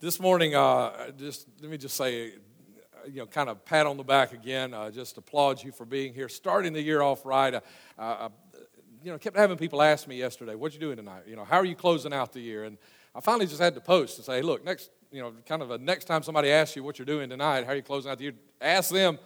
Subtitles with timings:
[0.00, 2.26] This morning, uh, just let me just say,
[3.08, 4.72] you know, kind of pat on the back again.
[4.72, 7.52] Uh, just applaud you for being here, starting the year off right.
[7.52, 7.60] Uh,
[7.98, 8.28] uh,
[9.02, 11.24] you know, kept having people ask me yesterday, "What you doing tonight?
[11.26, 12.78] You know, how are you closing out the year?" And
[13.12, 15.78] I finally just had to post and say, "Look, next, you know, kind of a
[15.78, 18.24] next time somebody asks you what you're doing tonight, how are you closing out the
[18.24, 18.34] year?
[18.60, 19.18] Ask them."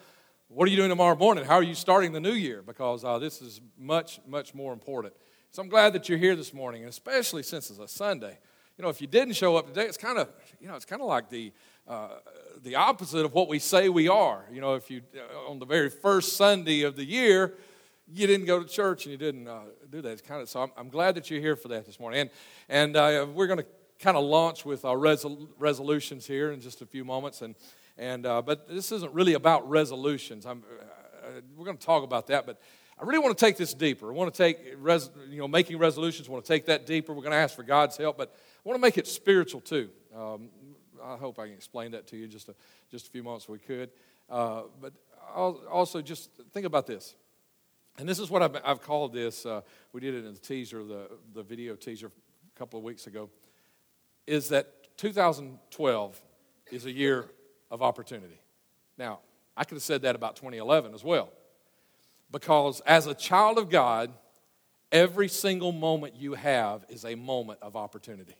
[0.49, 1.45] What are you doing tomorrow morning?
[1.45, 2.63] How are you starting the new year?
[2.63, 5.15] Because uh, this is much, much more important.
[5.51, 8.39] So I'm glad that you're here this morning, and especially since it's a Sunday
[8.83, 10.29] you know, if you didn't show up today, it's kind of,
[10.61, 11.53] you know, it's kind of like the,
[11.87, 12.09] uh,
[12.65, 14.45] the opposite of what we say we are.
[14.51, 17.55] You know, if you, uh, on the very first Sunday of the year,
[18.13, 20.11] you didn't go to church and you didn't uh, do that.
[20.11, 22.23] It's kind of, so I'm, I'm, glad that you're here for that this morning.
[22.23, 22.31] And,
[22.69, 23.67] and uh, we're going to
[24.01, 27.41] kind of launch with our resol- resolutions here in just a few moments.
[27.41, 27.55] And,
[27.97, 30.45] and, uh, but this isn't really about resolutions.
[30.45, 30.65] I'm,
[31.23, 32.61] uh, we're going to talk about that, but
[33.01, 34.11] I really want to take this deeper.
[34.11, 37.13] I want to take, res, you know, making resolutions, want to take that deeper.
[37.13, 38.35] We're going to ask for God's help, but
[38.65, 39.91] I want to make it spiritual too.
[40.17, 40.49] Um,
[41.03, 42.55] I hope I can explain that to you just a,
[42.91, 43.91] just a few moments we could.
[44.31, 44.93] Uh, but
[45.35, 47.15] also, just think about this.
[47.99, 49.45] And this is what I've, I've called this.
[49.45, 53.07] Uh, we did it in the teaser, the, the video teaser a couple of weeks
[53.07, 53.31] ago.
[54.27, 56.23] Is that 2012
[56.71, 57.29] is a year
[57.71, 58.39] of opportunity.
[58.97, 59.21] Now,
[59.57, 61.31] I could have said that about 2011 as well.
[62.31, 64.13] Because as a child of God,
[64.91, 68.37] every single moment you have is a moment of opportunity.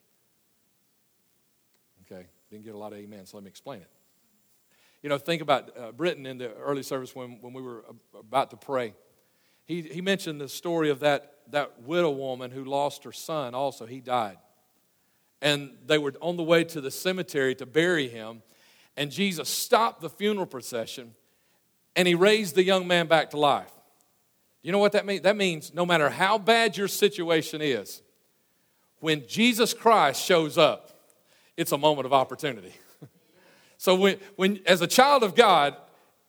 [2.53, 3.89] Didn't get a lot of amen, so let me explain it.
[5.03, 7.83] You know, think about uh, Britton in the early service when, when we were
[8.15, 8.93] about to pray.
[9.65, 13.87] He, he mentioned the story of that, that widow woman who lost her son also.
[13.87, 14.37] He died.
[15.41, 18.43] And they were on the way to the cemetery to bury him.
[18.99, 21.15] And Jesus stopped the funeral procession
[21.97, 23.73] and he raised the young man back to life.
[24.61, 25.23] You know what that means?
[25.23, 28.03] That means no matter how bad your situation is,
[29.01, 30.92] when Jesus Christ shows up,
[31.57, 32.73] it's a moment of opportunity.
[33.77, 35.77] so, when, when, as a child of God,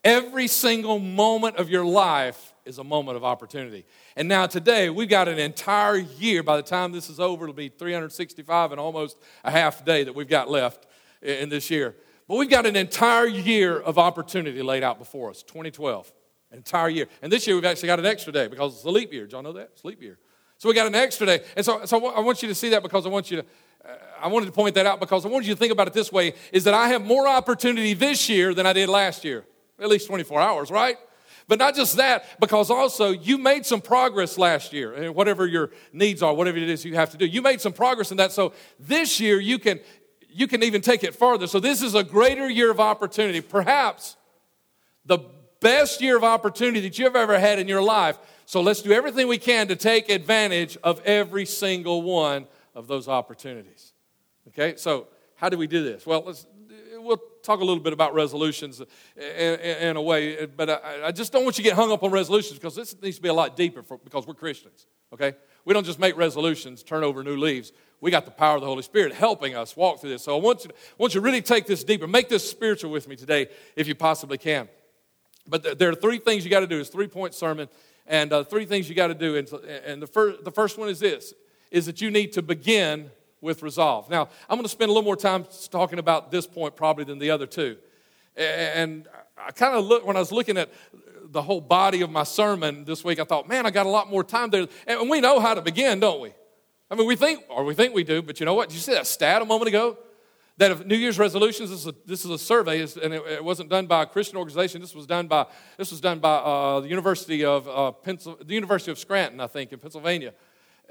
[0.03, 3.85] every single moment of your life is a moment of opportunity.
[4.15, 6.43] And now, today, we've got an entire year.
[6.43, 10.15] By the time this is over, it'll be 365 and almost a half day that
[10.15, 10.87] we've got left
[11.21, 11.95] in this year.
[12.27, 16.11] But we've got an entire year of opportunity laid out before us 2012,
[16.51, 17.07] an entire year.
[17.21, 19.23] And this year, we've actually got an extra day because it's a leap year.
[19.23, 19.71] Did y'all know that?
[19.73, 20.17] It's leap year.
[20.57, 21.43] So we got an extra day.
[21.57, 23.45] And so, so I want you to see that because I want you to
[24.21, 26.11] I wanted to point that out because I wanted you to think about it this
[26.11, 29.45] way is that I have more opportunity this year than I did last year.
[29.79, 30.97] At least 24 hours, right?
[31.47, 35.71] But not just that, because also you made some progress last year, eh, whatever your
[35.91, 37.25] needs are, whatever it is you have to do.
[37.25, 38.31] You made some progress in that.
[38.31, 39.79] So this year you can
[40.35, 41.45] you can even take it further.
[41.45, 43.41] So this is a greater year of opportunity.
[43.41, 44.15] Perhaps
[45.05, 45.19] the
[45.59, 48.17] best year of opportunity that you've ever had in your life.
[48.45, 53.07] So let's do everything we can to take advantage of every single one of those
[53.07, 53.93] opportunities.
[54.49, 56.05] Okay, so how do we do this?
[56.05, 56.45] Well, let's,
[56.97, 58.81] we'll talk a little bit about resolutions
[59.15, 62.03] in, in a way, but I, I, just don't want you to get hung up
[62.03, 64.87] on resolutions because this needs to be a lot deeper for, because we're Christians.
[65.13, 65.33] Okay,
[65.65, 67.71] we don't just make resolutions, turn over new leaves.
[68.01, 70.23] We got the power of the Holy Spirit helping us walk through this.
[70.23, 72.07] So I want you, want you to really take this deeper.
[72.07, 74.67] Make this spiritual with me today if you possibly can.
[75.47, 76.79] But there are three things you got to do.
[76.79, 77.69] It's three point sermon,
[78.07, 79.35] and uh, three things you got to do.
[79.37, 79.47] And,
[79.85, 81.33] and the, fir- the first one is this
[81.73, 83.09] is that you need to begin
[83.41, 84.09] with resolve.
[84.09, 87.17] Now, I'm going to spend a little more time talking about this point probably than
[87.17, 87.77] the other two.
[88.37, 89.07] And
[89.37, 90.69] I kind of look, when I was looking at
[91.25, 94.07] the whole body of my sermon this week, I thought, man, I got a lot
[94.07, 94.67] more time there.
[94.85, 96.31] And we know how to begin, don't we?
[96.91, 98.69] I mean, we think, or we think we do, but you know what?
[98.69, 99.97] Did you see that stat a moment ago?
[100.57, 103.43] That of New Year's resolutions, this is a, this is a survey, and it, it,
[103.43, 104.79] wasn't done by a Christian organization.
[104.81, 105.47] This was done by
[105.79, 109.73] this was done by uh, the University of uh, the University of Scranton, I think,
[109.73, 110.33] in Pennsylvania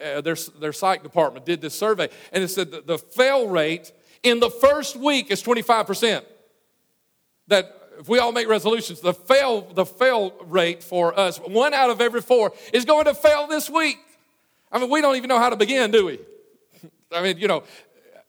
[0.01, 3.93] uh, their, their psych department did this survey, and it said that the fail rate
[4.23, 6.25] in the first week is 25%.
[7.49, 11.91] That if we all make resolutions, the fail, the fail rate for us, one out
[11.91, 13.99] of every four, is going to fail this week.
[14.71, 16.19] I mean, we don't even know how to begin, do we?
[17.13, 17.65] I mean, you know,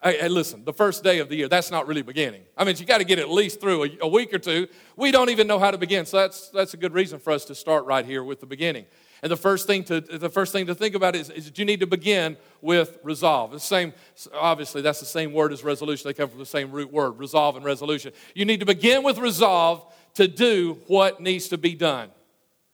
[0.04, 2.42] hey, hey, listen, the first day of the year, that's not really beginning.
[2.58, 4.68] I mean, you got to get at least through a, a week or two.
[4.98, 7.46] We don't even know how to begin, so that's, that's a good reason for us
[7.46, 8.86] to start right here with the beginning.
[9.24, 11.64] And the first thing to, the first thing to think about is, is that you
[11.64, 13.52] need to begin with resolve.
[13.52, 13.94] The same,
[14.34, 16.10] obviously, that's the same word as resolution.
[16.10, 18.12] They come from the same root word, resolve and resolution.
[18.36, 22.10] You need to begin with resolve to do what needs to be done.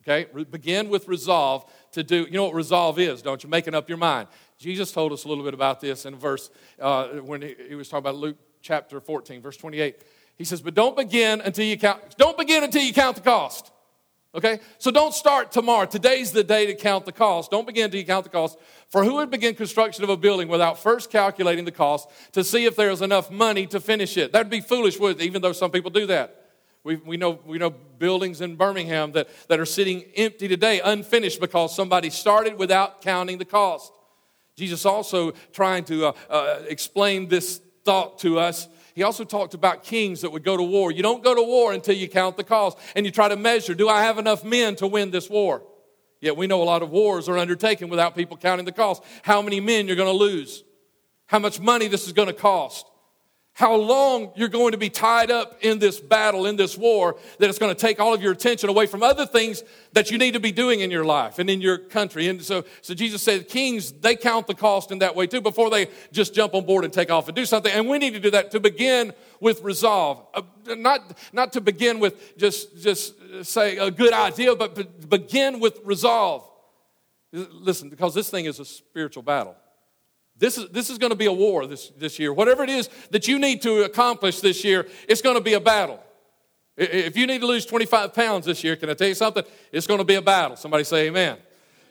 [0.01, 0.27] Okay?
[0.45, 3.49] Begin with resolve to do, you know what resolve is, don't you?
[3.49, 4.27] Making up your mind.
[4.57, 6.49] Jesus told us a little bit about this in verse,
[6.79, 10.01] uh, when he, he was talking about Luke chapter 14, verse 28.
[10.35, 13.71] He says, But don't begin until you count, don't begin until you count the cost.
[14.35, 14.59] Okay?
[14.77, 15.85] So don't start tomorrow.
[15.85, 17.49] Today's the day to count the cost.
[17.49, 18.59] Don't begin to count the cost.
[18.89, 22.65] For who would begin construction of a building without first calculating the cost to see
[22.65, 24.31] if there is enough money to finish it?
[24.31, 26.35] That'd be foolish, would even though some people do that.
[26.83, 31.39] We, we, know, we know buildings in Birmingham that, that are sitting empty today, unfinished,
[31.39, 33.91] because somebody started without counting the cost.
[34.55, 39.83] Jesus also trying to uh, uh, explain this thought to us he also talked about
[39.83, 40.91] kings that would go to war.
[40.91, 43.73] You don't go to war until you count the cost and you try to measure
[43.73, 45.63] do I have enough men to win this war?
[46.21, 49.03] Yet we know a lot of wars are undertaken without people counting the cost.
[49.23, 50.63] How many men you're going to lose?
[51.27, 52.85] How much money this is going to cost?
[53.59, 57.49] How long you're going to be tied up in this battle, in this war, that
[57.49, 60.31] it's going to take all of your attention away from other things that you need
[60.31, 62.29] to be doing in your life and in your country.
[62.29, 65.69] And so, so Jesus said, kings, they count the cost in that way too before
[65.69, 67.69] they just jump on board and take off and do something.
[67.69, 69.11] And we need to do that to begin
[69.41, 70.25] with resolve.
[70.33, 70.43] Uh,
[70.77, 73.13] not, not to begin with just, just
[73.43, 76.49] say a good idea, but begin with resolve.
[77.33, 79.57] Listen, because this thing is a spiritual battle.
[80.39, 82.33] This is, this is going to be a war this, this year.
[82.33, 85.59] Whatever it is that you need to accomplish this year, it's going to be a
[85.59, 85.99] battle.
[86.77, 89.43] If you need to lose 25 pounds this year, can I tell you something?
[89.73, 90.55] It's going to be a battle.
[90.55, 91.37] Somebody say amen.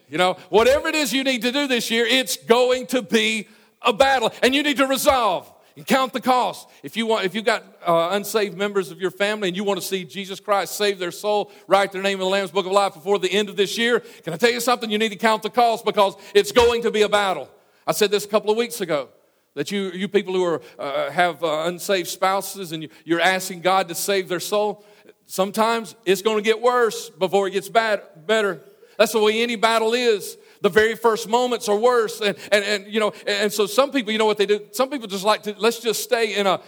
[0.08, 3.48] You know, whatever it is you need to do this year, it's going to be
[3.82, 4.32] a battle.
[4.42, 6.70] And you need to resolve and count the cost.
[6.82, 9.78] If you want, if you've got uh, unsaved members of your family and you want
[9.78, 12.72] to see Jesus Christ save their soul, write their name in the Lamb's Book of
[12.72, 14.90] Life before the end of this year, can I tell you something?
[14.90, 17.50] You need to count the cost because it's going to be a battle.
[17.88, 19.08] I said this a couple of weeks ago
[19.54, 23.62] that you, you people who are, uh, have uh, unsaved spouses and you, you're asking
[23.62, 24.84] God to save their soul,
[25.24, 28.60] sometimes it's going to get worse before it gets bad, better.
[28.98, 30.36] That's the way any battle is.
[30.60, 32.20] The very first moments are worse.
[32.20, 34.66] And, and, and, you know, and so some people, you know what they do?
[34.72, 36.60] Some people just like to, let's just stay in a,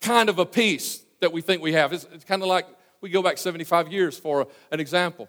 [0.00, 1.92] kind of a peace that we think we have.
[1.92, 2.66] It's, it's kind of like
[3.00, 5.28] we go back 75 years for an example.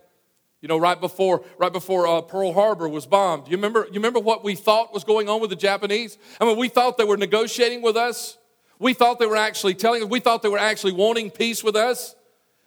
[0.61, 3.47] You know, right before, right before uh, Pearl Harbor was bombed.
[3.47, 6.17] You remember, you remember what we thought was going on with the Japanese?
[6.41, 8.37] I mean, we thought they were negotiating with us.
[8.79, 11.75] We thought they were actually telling us, we thought they were actually wanting peace with
[11.75, 12.15] us.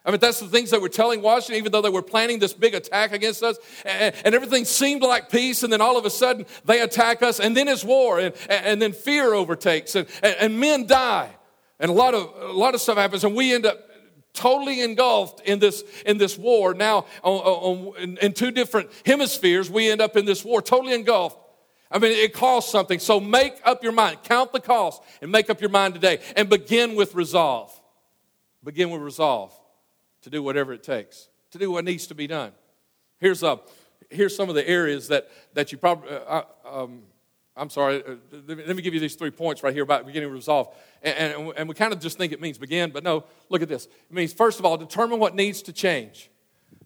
[0.05, 2.55] I mean, that's the things they were telling Washington, even though they were planning this
[2.55, 3.59] big attack against us.
[3.85, 7.39] And, and everything seemed like peace, and then all of a sudden they attack us,
[7.39, 11.31] and then it's war, and, and then fear overtakes, and, and men die.
[11.79, 13.90] And a lot, of, a lot of stuff happens, and we end up
[14.35, 16.75] totally engulfed in this in this war.
[16.75, 20.95] Now on, on, in, in two different hemispheres we end up in this war totally
[20.95, 21.39] engulfed.
[21.91, 22.99] I mean it costs something.
[22.99, 24.19] So make up your mind.
[24.25, 27.73] Count the cost and make up your mind today and begin with resolve.
[28.63, 29.53] Begin with resolve
[30.23, 32.53] to do whatever it takes to do what needs to be done.
[33.19, 33.57] Here's a uh,
[34.09, 37.03] here's some of the areas that that you probably uh, uh um,
[37.61, 38.15] I'm sorry, uh,
[38.47, 40.75] let me give you these three points right here about beginning resolve.
[41.03, 43.69] And, and, and we kind of just think it means begin, but no, look at
[43.69, 43.85] this.
[43.85, 46.31] It means, first of all, determine what needs to change.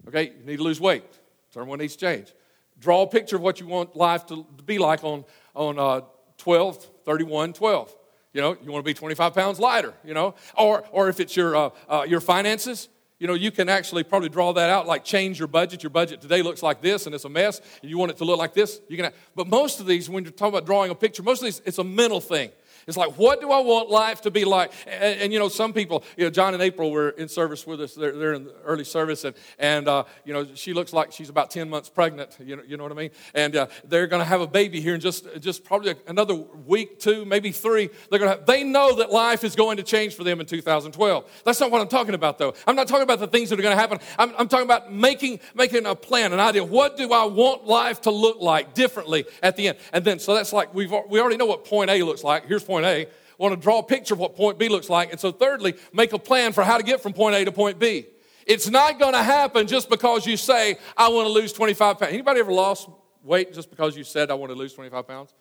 [0.08, 1.04] Okay, you need to lose weight.
[1.50, 2.34] Determine what needs to change.
[2.80, 5.24] Draw a picture of what you want life to be like on,
[5.54, 6.00] on uh,
[6.38, 7.96] 12, 31, 12.
[8.32, 10.34] You know, you want to be 25 pounds lighter, you know.
[10.58, 12.88] Or, or if it's your, uh, uh, your finances,
[13.24, 15.82] you know, you can actually probably draw that out, like change your budget.
[15.82, 18.24] Your budget today looks like this and it's a mess, and you want it to
[18.26, 18.82] look like this.
[18.86, 21.46] You can, but most of these, when you're talking about drawing a picture, most of
[21.46, 22.50] these, it's a mental thing.
[22.86, 24.72] It's like, what do I want life to be like?
[24.86, 27.80] And, and, you know, some people, you know, John and April were in service with
[27.80, 27.94] us.
[27.94, 31.50] They're, they're in early service, and, and uh, you know, she looks like she's about
[31.50, 32.36] 10 months pregnant.
[32.40, 33.10] You know, you know what I mean?
[33.34, 37.00] And uh, they're going to have a baby here in just, just probably another week,
[37.00, 37.90] two, maybe three.
[38.10, 41.42] They're going to they know that life is going to change for them in 2012.
[41.44, 42.54] That's not what I'm talking about, though.
[42.66, 43.98] I'm not talking about the things that are going to happen.
[44.18, 46.64] I'm, I'm talking about making, making a plan, an idea.
[46.64, 49.78] What do I want life to look like differently at the end?
[49.92, 52.46] And then, so that's like, we've, we already know what point A looks like.
[52.46, 53.06] Here's point A
[53.38, 55.10] want to draw a picture of what point B looks like.
[55.10, 57.78] And so, thirdly, make a plan for how to get from point A to point
[57.78, 58.06] B.
[58.46, 62.12] It's not going to happen just because you say, I want to lose 25 pounds.
[62.12, 62.88] Anybody ever lost
[63.22, 65.34] weight just because you said, I want to lose 25 pounds?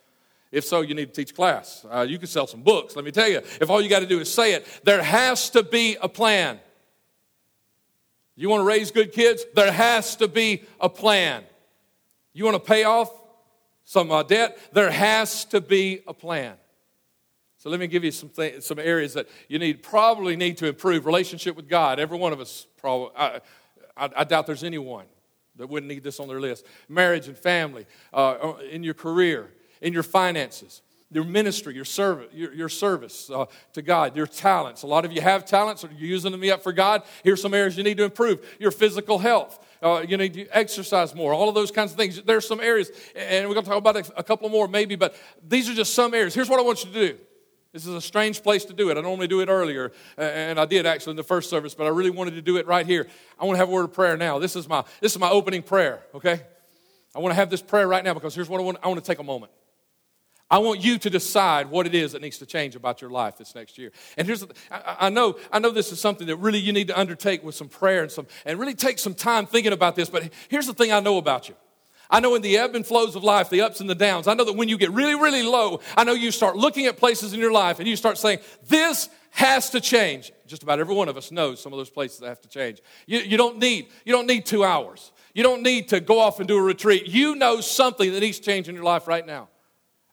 [0.51, 1.85] If so, you need to teach class.
[1.89, 2.95] Uh, you can sell some books.
[2.95, 5.49] Let me tell you, if all you got to do is say it, there has
[5.51, 6.59] to be a plan.
[8.35, 9.43] You want to raise good kids?
[9.55, 11.43] There has to be a plan.
[12.33, 13.11] You want to pay off
[13.83, 14.57] some uh, debt?
[14.71, 16.55] There has to be a plan.
[17.63, 20.67] So let me give you some th- some areas that you need probably need to
[20.67, 21.05] improve.
[21.05, 21.97] Relationship with God.
[21.97, 23.11] Every one of us probably.
[23.17, 23.39] I,
[23.95, 25.05] I, I doubt there's anyone
[25.55, 26.65] that wouldn't need this on their list.
[26.89, 29.49] Marriage and family, uh, in your career,
[29.81, 34.83] in your finances, your ministry, your service, your, your service uh, to God, your talents.
[34.83, 37.03] A lot of you have talents, or you're using them up for God.
[37.23, 38.45] Here's some areas you need to improve.
[38.59, 39.65] Your physical health.
[39.81, 41.33] Uh, you need to exercise more.
[41.33, 42.21] All of those kinds of things.
[42.23, 45.15] There's some areas, and we're going to talk about a, a couple more maybe, but
[45.47, 46.33] these are just some areas.
[46.33, 47.17] Here's what I want you to do.
[47.73, 48.97] This is a strange place to do it.
[48.97, 51.89] I normally do it earlier, and I did actually in the first service, but I
[51.89, 53.07] really wanted to do it right here.
[53.39, 54.37] I want to have a word of prayer now.
[54.37, 56.41] This is my, this is my opening prayer, okay?
[57.15, 58.77] I want to have this prayer right now because here's what I want.
[58.83, 59.51] I want to take a moment.
[60.51, 63.39] I want you to decide what it is that needs to change about your life
[63.39, 63.91] this next year.
[64.17, 67.43] And here's, I, know, I know this is something that really you need to undertake
[67.43, 70.11] with some prayer and some, and really take some time thinking about this.
[70.11, 71.55] But here's the thing I know about you.
[72.13, 74.35] I know in the ebb and flows of life, the ups and the downs, I
[74.35, 77.33] know that when you get really, really low, I know you start looking at places
[77.33, 80.31] in your life and you start saying, this has to change.
[80.45, 82.83] Just about every one of us knows some of those places that have to change.
[83.07, 85.11] You, you, don't need, you don't need two hours.
[85.33, 87.07] You don't need to go off and do a retreat.
[87.07, 89.49] You know something that needs change in your life right now.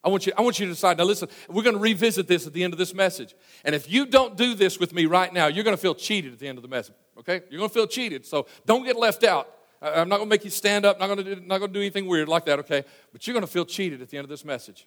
[0.02, 0.97] I want, you, I want you to decide.
[0.97, 3.35] Now, listen, we're going to revisit this at the end of this message.
[3.62, 6.33] And if you don't do this with me right now, you're going to feel cheated
[6.33, 7.42] at the end of the message, okay?
[7.50, 8.25] You're going to feel cheated.
[8.25, 9.54] So don't get left out.
[9.82, 11.75] I'm not going to make you stand up, not going to, do, not going to
[11.75, 12.84] do anything weird like that, okay?
[13.12, 14.87] But you're going to feel cheated at the end of this message.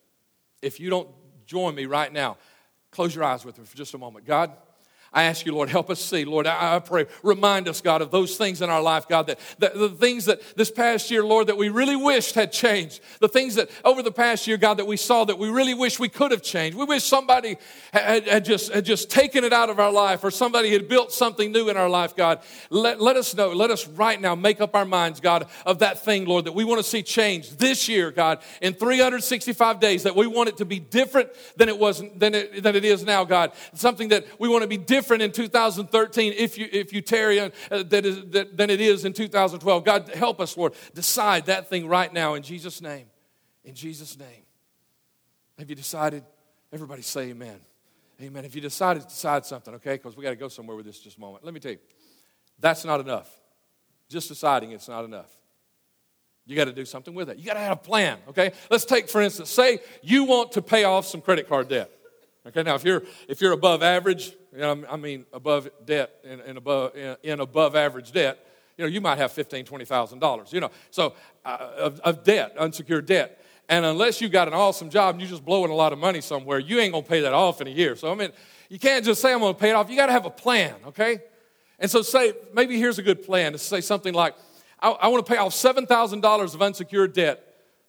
[0.61, 1.09] If you don't
[1.45, 2.37] join me right now,
[2.91, 4.25] close your eyes with me for just a moment.
[4.25, 4.51] God,
[5.13, 6.25] I ask you, Lord, help us see.
[6.25, 9.75] Lord, I, pray, remind us, God, of those things in our life, God, that, that
[9.75, 12.99] the things that this past year, Lord, that we really wished had changed.
[13.19, 15.99] The things that over the past year, God, that we saw that we really wish
[15.99, 16.75] we could have changed.
[16.75, 17.57] We wish somebody
[17.91, 21.11] had, had just, had just taken it out of our life or somebody had built
[21.11, 22.41] something new in our life, God.
[22.71, 23.49] Let, let us know.
[23.49, 26.63] Let us right now make up our minds, God, of that thing, Lord, that we
[26.63, 30.65] want to see changed this year, God, in 365 days, that we want it to
[30.65, 33.51] be different than it was, than it, than it is now, God.
[33.75, 37.39] Something that we want to be different different in 2013 if you, if you tarry
[37.39, 39.83] uh, that is, that, than it is in 2012.
[39.83, 40.73] God, help us, Lord.
[40.93, 43.07] Decide that thing right now in Jesus' name.
[43.65, 44.45] In Jesus' name.
[45.59, 46.23] Have you decided?
[46.71, 47.59] Everybody say amen.
[48.21, 48.45] Amen.
[48.45, 50.99] If you decided to decide something, okay, because we got to go somewhere with this
[50.99, 51.43] just a moment.
[51.43, 51.79] Let me tell you,
[52.59, 53.29] that's not enough.
[54.07, 55.29] Just deciding it's not enough.
[56.45, 57.37] You got to do something with it.
[57.37, 58.53] You got to have a plan, okay?
[58.69, 61.91] Let's take, for instance, say you want to pay off some credit card debt.
[62.45, 66.41] Okay, now if you're if you're above average, you know, I mean above debt and,
[66.41, 68.45] and above in, in, above average debt,
[68.77, 70.51] you know, you might have fifteen, twenty thousand dollars.
[70.51, 71.13] You know, so
[71.45, 73.39] uh, of, of debt, unsecured debt.
[73.69, 76.19] And unless you got an awesome job and you're just blowing a lot of money
[76.19, 77.95] somewhere, you ain't gonna pay that off in a year.
[77.95, 78.31] So I mean,
[78.69, 79.89] you can't just say I'm gonna pay it off.
[79.89, 81.19] You got to have a plan, okay?
[81.79, 84.35] And so say maybe here's a good plan to say something like,
[84.81, 87.41] I, I want to pay off seven thousand dollars of unsecured debt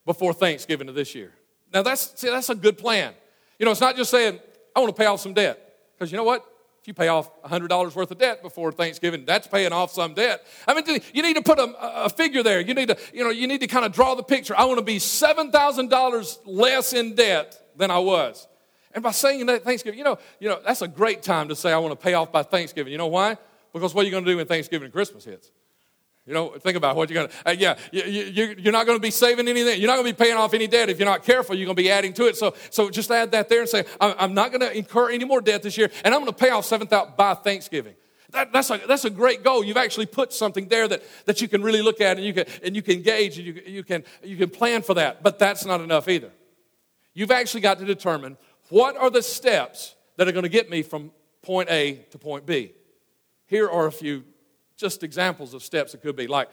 [0.07, 1.33] before Thanksgiving of this year.
[1.73, 3.15] Now that's see, that's a good plan.
[3.59, 4.41] You know, it's not just saying,
[4.75, 5.61] I want to pay off some debt.
[5.97, 6.45] Because you know what?
[6.83, 10.45] If you pay off $100 worth of debt before Thanksgiving, that's paying off some debt.
[10.69, 12.61] I mean, you need to put a, a figure there.
[12.61, 14.55] You need to, you know, you need to kind of draw the picture.
[14.55, 18.47] I want to be $7,000 less in debt than I was.
[18.93, 21.73] And by saying that Thanksgiving, you know, you know, that's a great time to say
[21.73, 22.93] I want to pay off by Thanksgiving.
[22.93, 23.39] You know why?
[23.73, 25.51] Because what are you going to do when Thanksgiving and Christmas hits?
[26.27, 28.97] You know, think about what you're going to, uh, yeah, you, you, you're not going
[28.97, 29.79] to be saving anything.
[29.79, 30.89] You're not going to be paying off any debt.
[30.89, 32.37] If you're not careful, you're going to be adding to it.
[32.37, 35.43] So, so just add that there and say, I'm not going to incur any more
[35.43, 37.95] debt this year, and I'm going to pay off 7,000 by Thanksgiving.
[38.31, 39.63] That, that's, a, that's a great goal.
[39.63, 42.47] You've actually put something there that, that you can really look at and you can,
[42.65, 45.23] and you can gauge and you, you, can, you can plan for that.
[45.23, 46.33] But that's not enough either.
[47.13, 48.37] You've actually got to determine
[48.71, 51.13] what are the steps that are going to get me from
[51.43, 52.73] point A to point B.
[53.47, 54.25] Here are a few
[54.77, 56.27] just examples of steps it could be.
[56.27, 56.49] Like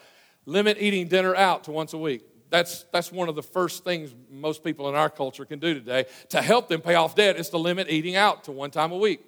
[0.46, 2.24] limit eating dinner out to once a week.
[2.50, 6.06] That's that's one of the first things most people in our culture can do today.
[6.30, 8.98] To help them pay off debt is to limit eating out to one time a
[8.98, 9.26] week.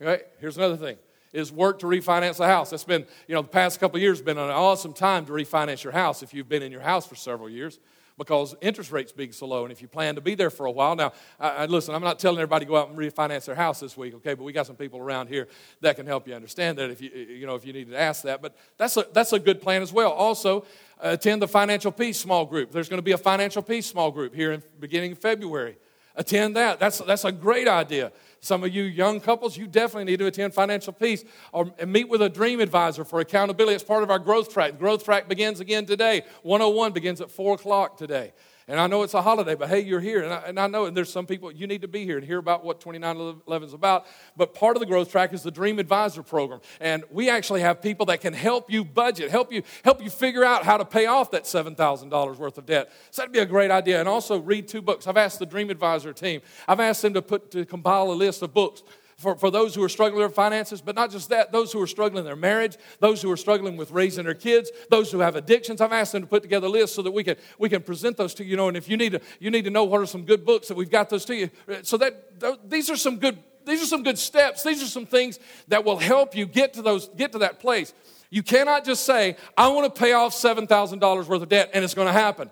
[0.00, 0.96] Okay here's another thing.
[1.32, 2.70] Is work to refinance the house.
[2.70, 5.92] That's been you know the past couple years been an awesome time to refinance your
[5.92, 7.78] house if you've been in your house for several years
[8.20, 9.64] because interest rates being so low.
[9.64, 12.02] And if you plan to be there for a while, now, I, I, listen, I'm
[12.02, 14.34] not telling everybody to go out and refinance their house this week, okay?
[14.34, 15.48] But we got some people around here
[15.80, 18.24] that can help you understand that if you, you know, if you need to ask
[18.24, 18.42] that.
[18.42, 20.12] But that's a, that's a good plan as well.
[20.12, 20.66] Also,
[20.98, 22.70] attend the Financial Peace small group.
[22.72, 25.78] There's going to be a Financial Peace small group here in beginning of February.
[26.14, 26.78] Attend that.
[26.78, 28.12] That's, that's a great idea.
[28.40, 32.22] Some of you young couples, you definitely need to attend Financial Peace or meet with
[32.22, 33.74] a dream advisor for accountability.
[33.74, 34.72] It's part of our growth track.
[34.72, 36.22] The growth track begins again today.
[36.42, 38.32] 101 begins at 4 o'clock today.
[38.70, 40.22] And I know it's a holiday, but hey, you're here.
[40.22, 42.24] And I, and I know and there's some people, you need to be here and
[42.24, 44.06] hear about what 2911 is about.
[44.36, 46.60] But part of the growth track is the Dream Advisor program.
[46.78, 50.44] And we actually have people that can help you budget, help you, help you figure
[50.44, 52.92] out how to pay off that $7,000 worth of debt.
[53.10, 53.98] So that'd be a great idea.
[53.98, 55.08] And also read two books.
[55.08, 58.40] I've asked the Dream Advisor team, I've asked them to put to compile a list
[58.42, 58.84] of books
[59.20, 61.86] for, for those who are struggling with finances, but not just that, those who are
[61.86, 65.36] struggling in their marriage, those who are struggling with raising their kids, those who have
[65.36, 65.82] addictions.
[65.82, 68.16] I've asked them to put together a list so that we can, we can present
[68.16, 68.56] those to you.
[68.56, 70.68] know, and if you need, to, you need to know what are some good books
[70.68, 71.50] that we've got those to you.
[71.82, 74.62] So that these are some good these are some good steps.
[74.62, 77.92] These are some things that will help you get to those get to that place.
[78.30, 81.94] You cannot just say, I want to pay off $7,000 worth of debt, and it's
[81.94, 82.50] going to happen.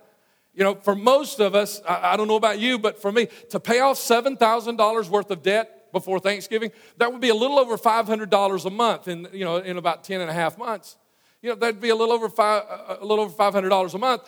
[0.53, 3.29] You know, for most of us, I, I don't know about you, but for me,
[3.51, 7.77] to pay off $7,000 worth of debt before Thanksgiving, that would be a little over
[7.77, 10.97] $500 a month in, you know, in about 10 and a half months.
[11.43, 12.65] You know, that'd be a little over, five,
[13.01, 14.23] a little over $500 a month.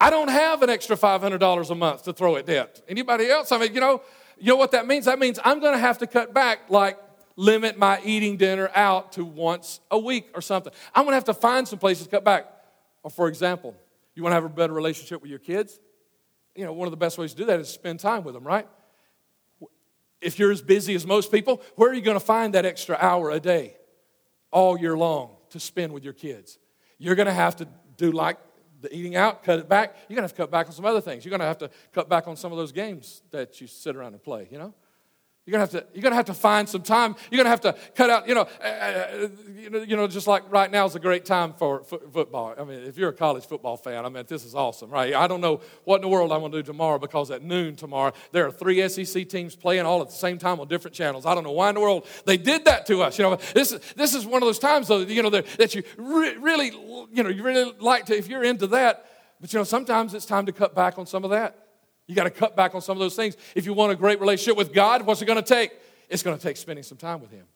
[0.00, 2.82] I don't have an extra $500 a month to throw at debt.
[2.88, 3.52] Anybody else?
[3.52, 4.02] I mean, you know,
[4.38, 5.06] you know what that means?
[5.06, 6.98] That means I'm going to have to cut back, like
[7.36, 10.72] limit my eating dinner out to once a week or something.
[10.94, 12.46] I'm going to have to find some places to cut back.
[13.02, 13.74] Or, for example,
[14.14, 15.78] you want to have a better relationship with your kids?
[16.54, 18.44] You know, one of the best ways to do that is spend time with them,
[18.44, 18.66] right?
[20.20, 22.96] If you're as busy as most people, where are you going to find that extra
[23.00, 23.76] hour a day
[24.50, 26.58] all year long to spend with your kids?
[26.98, 28.38] You're going to have to do like
[28.80, 29.96] the eating out, cut it back.
[30.08, 31.24] You're going to have to cut back on some other things.
[31.24, 33.96] You're going to have to cut back on some of those games that you sit
[33.96, 34.74] around and play, you know?
[35.46, 37.14] You're gonna have to, you're gonna have to find some time.
[37.30, 40.26] You're gonna have to cut out, you know, uh, uh you know, you know, just
[40.26, 42.52] like right now is a great time for football.
[42.58, 45.14] I mean, if you're a college football fan, I mean, this is awesome, right?
[45.14, 48.12] I don't know what in the world I'm gonna do tomorrow because at noon tomorrow
[48.32, 51.24] there are three SEC teams playing all at the same time on different channels.
[51.26, 53.16] I don't know why in the world they did that to us.
[53.16, 56.36] You know, this this is one of those times though, you know, that you re-
[56.38, 56.72] really,
[57.12, 59.06] you know, you really like to if you're into that.
[59.40, 61.65] But you know, sometimes it's time to cut back on some of that.
[62.06, 63.36] You got to cut back on some of those things.
[63.54, 65.72] If you want a great relationship with God, what's it going to take?
[66.08, 67.46] It's going to take spending some time with Him.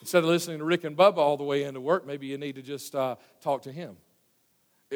[0.00, 2.56] Instead of listening to Rick and Bubba all the way into work, maybe you need
[2.56, 3.96] to just uh, talk to Him.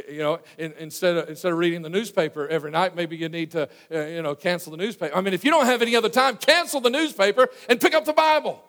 [0.08, 3.50] You know, in, instead of, instead of reading the newspaper every night, maybe you need
[3.52, 5.16] to, uh, you know, cancel the newspaper.
[5.16, 8.04] I mean, if you don't have any other time, cancel the newspaper and pick up
[8.04, 8.62] the Bible.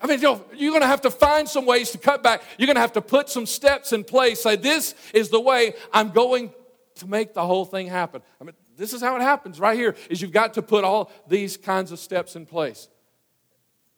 [0.00, 2.42] I mean, you're going to have to find some ways to cut back.
[2.58, 4.42] You're going to have to put some steps in place.
[4.42, 6.52] Say, this is the way I'm going
[6.96, 8.20] to make the whole thing happen.
[8.40, 11.12] I mean, this is how it happens right here is you've got to put all
[11.28, 12.88] these kinds of steps in place.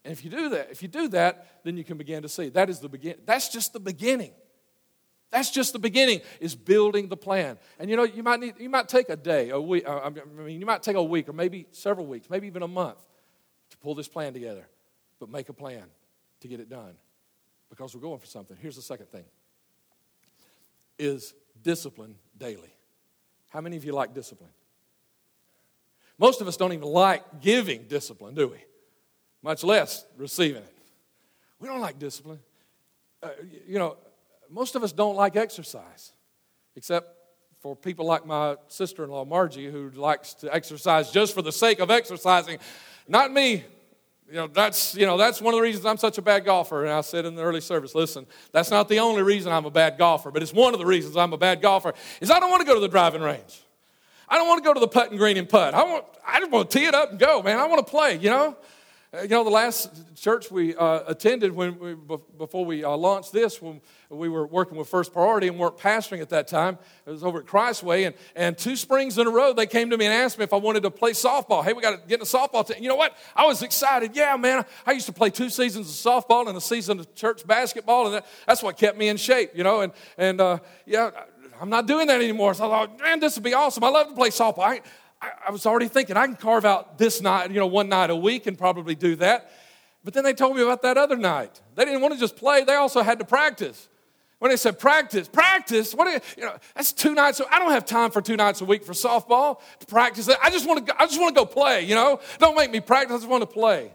[0.03, 2.49] And if you do that, if you do that, then you can begin to see.
[2.49, 4.31] That is the begin that's just the beginning.
[5.31, 7.57] That's just the beginning is building the plan.
[7.79, 10.09] And you know, you might need you might take a day, a week, uh, I
[10.09, 13.03] mean you might take a week or maybe several weeks, maybe even a month
[13.71, 14.67] to pull this plan together.
[15.19, 15.85] But make a plan
[16.41, 16.93] to get it done.
[17.71, 18.55] Because we're going for something.
[18.61, 19.25] Here's the second thing.
[20.99, 22.75] Is discipline daily.
[23.47, 24.51] How many of you like discipline?
[26.17, 28.57] Most of us don't even like giving discipline, do we?
[29.43, 30.75] Much less receiving it.
[31.59, 32.39] We don't like discipline.
[33.21, 33.29] Uh,
[33.67, 33.97] you know,
[34.49, 36.13] most of us don't like exercise,
[36.75, 37.07] except
[37.59, 41.51] for people like my sister in law, Margie, who likes to exercise just for the
[41.51, 42.59] sake of exercising.
[43.07, 43.63] Not me.
[44.27, 46.83] You know, that's, you know, that's one of the reasons I'm such a bad golfer.
[46.83, 49.71] And I said in the early service, listen, that's not the only reason I'm a
[49.71, 52.49] bad golfer, but it's one of the reasons I'm a bad golfer, is I don't
[52.49, 53.61] want to go to the driving range.
[54.27, 55.73] I don't want to go to the putting green and putt.
[55.73, 57.59] I want, I just want to tee it up and go, man.
[57.59, 58.57] I want to play, you know?
[59.15, 61.93] Uh, you know, the last church we uh, attended when we,
[62.37, 66.21] before we uh, launched this, when we were working with First Priority and weren't pastoring
[66.21, 69.53] at that time, it was over at Christway, and, and two springs in a row,
[69.53, 71.63] they came to me and asked me if I wanted to play softball.
[71.63, 72.81] Hey, we got to get in a softball team.
[72.81, 73.15] You know what?
[73.35, 74.15] I was excited.
[74.15, 77.45] Yeah, man, I used to play two seasons of softball and a season of church
[77.45, 81.11] basketball, and that, that's what kept me in shape, you know, and, and uh, yeah,
[81.59, 82.53] I'm not doing that anymore.
[82.53, 83.83] So I thought, man, this would be awesome.
[83.83, 84.59] I love to play softball.
[84.59, 84.81] I,
[85.21, 88.09] I, I was already thinking I can carve out this night, you know, one night
[88.09, 89.51] a week and probably do that.
[90.03, 91.61] But then they told me about that other night.
[91.75, 93.89] They didn't want to just play, they also had to practice.
[94.39, 97.37] When they said practice, practice, what do you, you know, that's two nights.
[97.37, 100.29] So I don't have time for two nights a week for softball to practice.
[100.29, 101.85] I just want to, go, I just want to go play.
[101.85, 103.15] You know, don't make me practice.
[103.15, 103.91] I just want to play.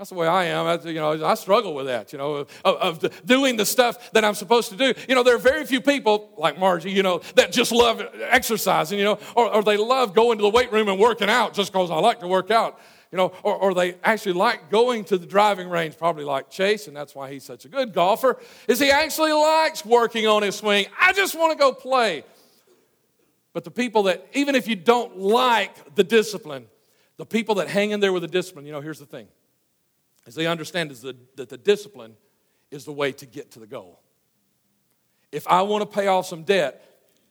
[0.00, 0.66] That's the way I am.
[0.66, 4.24] I, you know, I struggle with that, you know, of, of, doing the stuff that
[4.24, 4.94] I'm supposed to do.
[5.06, 8.98] You know, there are very few people like Margie, you know, that just love exercising,
[8.98, 11.70] you know, or, or they love going to the weight room and working out just
[11.70, 12.80] because I like to work out,
[13.12, 16.86] you know, or, or they actually like going to the driving range, probably like Chase,
[16.86, 20.56] and that's why he's such a good golfer, is he actually likes working on his
[20.56, 20.86] swing.
[20.98, 22.24] I just want to go play.
[23.52, 26.68] But the people that, even if you don't like the discipline,
[27.18, 29.28] the people that hang in there with the discipline, you know, here's the thing
[30.30, 32.14] as they understand is the, that the discipline
[32.70, 34.00] is the way to get to the goal.
[35.32, 36.84] If I want to pay off some debt,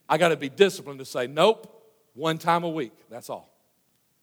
[0.09, 1.81] I got to be disciplined to say, nope,
[2.13, 3.57] one time a week, that's all.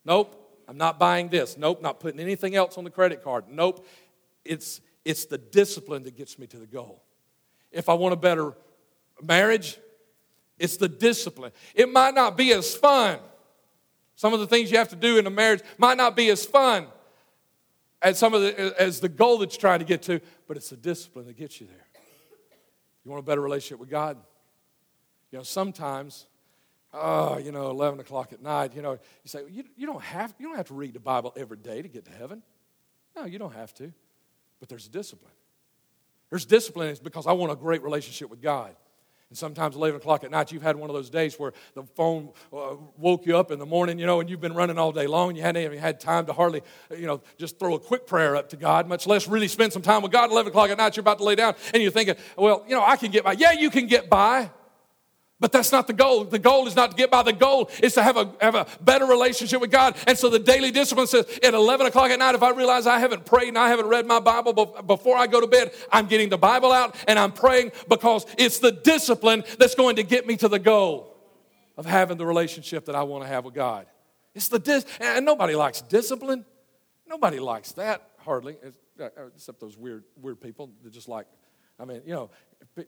[0.05, 1.57] Nope, I'm not buying this.
[1.57, 3.45] Nope, not putting anything else on the credit card.
[3.49, 3.87] Nope,
[4.45, 7.03] it's, it's the discipline that gets me to the goal.
[7.73, 8.53] If I want a better
[9.23, 9.79] marriage,
[10.59, 11.53] it's the discipline.
[11.75, 13.21] It might not be as fun.
[14.17, 16.45] Some of the things you have to do in a marriage might not be as
[16.45, 16.89] fun,
[18.03, 20.71] as some of the, as the goal that you're trying to get to, but it's
[20.71, 21.87] the discipline that gets you there.
[23.05, 24.17] You want a better relationship with God?
[25.31, 26.27] You know, sometimes,
[26.93, 30.35] oh, you know, 11 o'clock at night, you know, you say, you, you, don't have,
[30.39, 32.43] you don't have to read the Bible every day to get to heaven.
[33.15, 33.93] No, you don't have to.
[34.61, 35.33] But there's a discipline.
[36.31, 38.75] There's discipline because I want a great relationship with God.
[39.29, 42.31] And sometimes 11 o'clock at night, you've had one of those days where the phone
[42.53, 45.09] uh, woke you up in the morning, you know, and you've been running all day
[45.09, 45.35] long.
[45.35, 48.51] You hadn't even had time to hardly, you know, just throw a quick prayer up
[48.51, 50.31] to God, much less really spend some time with God.
[50.31, 52.85] 11 o'clock at night, you're about to lay down, and you're thinking, well, you know,
[52.85, 53.33] I can get by.
[53.33, 54.51] Yeah, you can get by.
[55.39, 56.25] But that's not the goal.
[56.25, 57.23] The goal is not to get by.
[57.23, 59.95] The goal is to have a, have a better relationship with God.
[60.07, 62.99] And so the daily discipline says at 11 o'clock at night, if I realize I
[62.99, 64.55] haven't prayed and I haven't read my Bible
[64.87, 68.61] before I go to bed, I'm getting the Bible out and I'm praying because it's
[68.61, 71.15] the discipline that's going to get me to the goal
[71.77, 73.87] of having the relationship that I want to have with God.
[74.35, 76.47] It's the dis, and nobody likes discipline.
[77.07, 78.57] Nobody likes that hardly,
[79.01, 81.27] uh, except those weird, weird people that just like,
[81.79, 82.31] I mean, you know,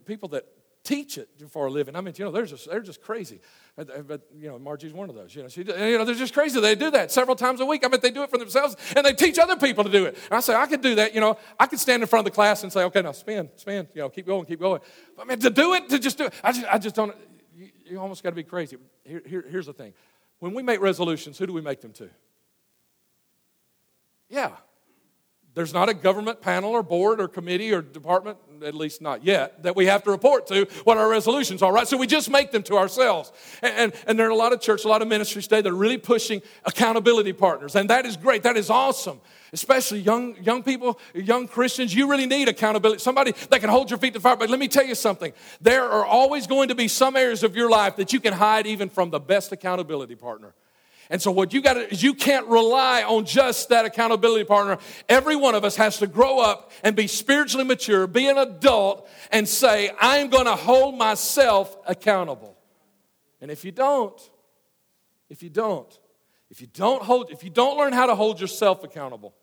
[0.07, 0.47] people that
[0.89, 1.95] teach it for a living.
[1.95, 3.41] I mean, you know, they're just, they're just crazy.
[3.77, 5.35] But, but, you know, Margie's one of those.
[5.35, 6.59] You know, she, you know, they're just crazy.
[6.61, 7.85] They do that several times a week.
[7.85, 10.17] I mean, they do it for themselves and they teach other people to do it.
[10.25, 11.15] And I say, I could do that.
[11.15, 13.51] You know, I could stand in front of the class and say, okay, now spin,
[13.57, 14.81] spin, you know, keep going, keep going.
[15.15, 17.15] But I mean, to do it, to just do it, I just, I just don't,
[17.55, 18.79] you, you almost got to be crazy.
[19.05, 19.93] Here, here, here's the thing.
[20.39, 22.09] When we make resolutions, who do we make them to?
[24.31, 24.53] Yeah,
[25.59, 29.63] there's not a government panel or board or committee or department, at least not yet,
[29.65, 31.89] that we have to report to what our resolutions are, right?
[31.89, 33.33] So we just make them to ourselves.
[33.61, 35.69] And, and, and there are a lot of churches, a lot of ministries today that
[35.69, 37.75] are really pushing accountability partners.
[37.75, 38.45] And that is great.
[38.45, 39.21] That is awesome.
[39.53, 43.01] Especially young, young people, young Christians, you really need accountability.
[43.01, 44.37] Somebody that can hold your feet to fire.
[44.37, 45.33] But let me tell you something.
[45.61, 48.67] There are always going to be some areas of your life that you can hide
[48.67, 50.55] even from the best accountability partner.
[51.11, 54.79] And so, what you got is you can't rely on just that accountability partner.
[55.09, 59.09] Every one of us has to grow up and be spiritually mature, be an adult,
[59.33, 62.57] and say, I'm going to hold myself accountable.
[63.41, 64.21] And if you don't,
[65.31, 65.99] if you don't,
[66.51, 69.35] if you don't hold, if you don't learn how to hold yourself accountable,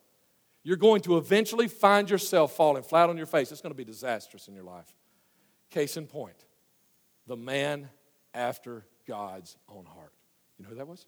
[0.64, 3.52] you're going to eventually find yourself falling flat on your face.
[3.52, 4.94] It's going to be disastrous in your life.
[5.72, 6.46] Case in point,
[7.26, 7.90] the man
[8.34, 10.12] after God's own heart.
[10.58, 11.06] You know who that was?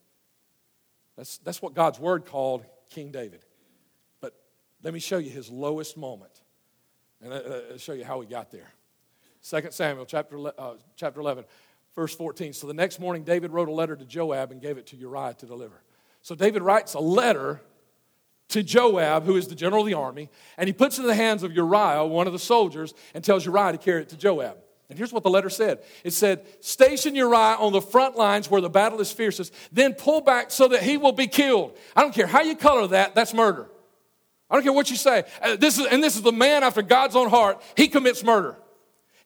[1.17, 3.43] That's, that's what God's word called King David.
[4.21, 4.33] But
[4.83, 6.31] let me show you his lowest moment.
[7.21, 8.71] And I'll show you how he got there.
[9.49, 11.45] 2 Samuel chapter, uh, chapter 11,
[11.95, 12.53] verse 14.
[12.53, 15.33] So the next morning, David wrote a letter to Joab and gave it to Uriah
[15.39, 15.81] to deliver.
[16.21, 17.61] So David writes a letter
[18.49, 21.15] to Joab, who is the general of the army, and he puts it in the
[21.15, 24.57] hands of Uriah, one of the soldiers, and tells Uriah to carry it to Joab.
[24.89, 28.61] And here's what the letter said it said, Station Uriah on the front lines where
[28.61, 31.77] the battle is fiercest, then pull back so that he will be killed.
[31.95, 33.67] I don't care how you color that, that's murder.
[34.49, 35.25] I don't care what you say.
[35.41, 37.61] Uh, this is, and this is the man after God's own heart.
[37.75, 38.55] He commits murder.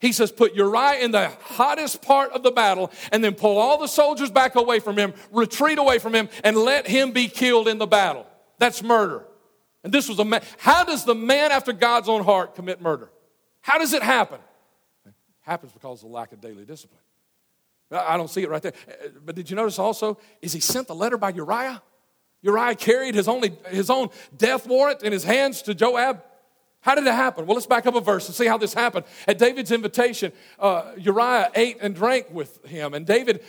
[0.00, 3.78] He says, Put Uriah in the hottest part of the battle, and then pull all
[3.78, 7.68] the soldiers back away from him, retreat away from him, and let him be killed
[7.68, 8.26] in the battle.
[8.58, 9.24] That's murder.
[9.84, 10.42] And this was a man.
[10.58, 13.12] How does the man after God's own heart commit murder?
[13.60, 14.40] How does it happen?
[15.42, 17.00] Happens because of the lack of daily discipline.
[17.90, 18.72] I don't see it right there.
[19.24, 21.82] But did you notice also, is he sent the letter by Uriah?
[22.40, 26.22] Uriah carried his, only, his own death warrant in his hands to Joab.
[26.80, 27.46] How did it happen?
[27.46, 29.04] Well, let's back up a verse and see how this happened.
[29.28, 33.44] At David's invitation, uh, Uriah ate and drank with him, and David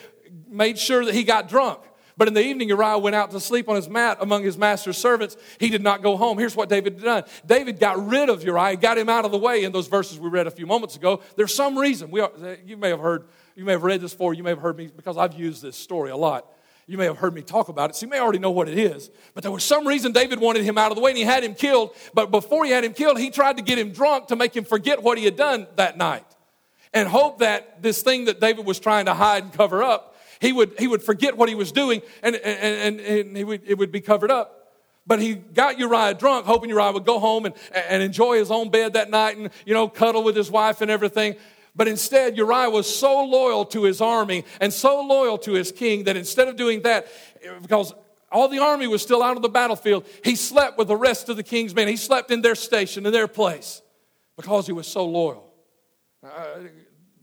[0.47, 1.79] made sure that he got drunk.
[2.15, 4.97] But in the evening, Uriah went out to sleep on his mat among his master's
[4.97, 5.35] servants.
[5.59, 6.37] He did not go home.
[6.37, 9.63] Here's what David done David got rid of Uriah, got him out of the way
[9.63, 11.21] in those verses we read a few moments ago.
[11.35, 12.11] There's some reason.
[12.11, 12.31] We are,
[12.65, 14.89] you may have heard, you may have read this before, you may have heard me,
[14.95, 16.47] because I've used this story a lot.
[16.85, 18.77] You may have heard me talk about it, so you may already know what it
[18.77, 19.09] is.
[19.33, 21.43] But there was some reason David wanted him out of the way and he had
[21.43, 21.95] him killed.
[22.13, 24.65] But before he had him killed, he tried to get him drunk to make him
[24.65, 26.25] forget what he had done that night
[26.93, 30.12] and hope that this thing that David was trying to hide and cover up
[30.43, 33.77] he would, he would forget what he was doing and, and, and, and would, it
[33.77, 34.73] would be covered up.
[35.07, 38.69] But he got Uriah drunk, hoping Uriah would go home and, and enjoy his own
[38.69, 41.35] bed that night and, you know, cuddle with his wife and everything.
[41.75, 46.03] But instead, Uriah was so loyal to his army and so loyal to his king
[46.03, 47.07] that instead of doing that,
[47.61, 47.93] because
[48.29, 51.37] all the army was still out on the battlefield, he slept with the rest of
[51.37, 51.87] the king's men.
[51.87, 53.81] He slept in their station, in their place,
[54.35, 55.53] because he was so loyal.
[56.21, 56.59] Uh,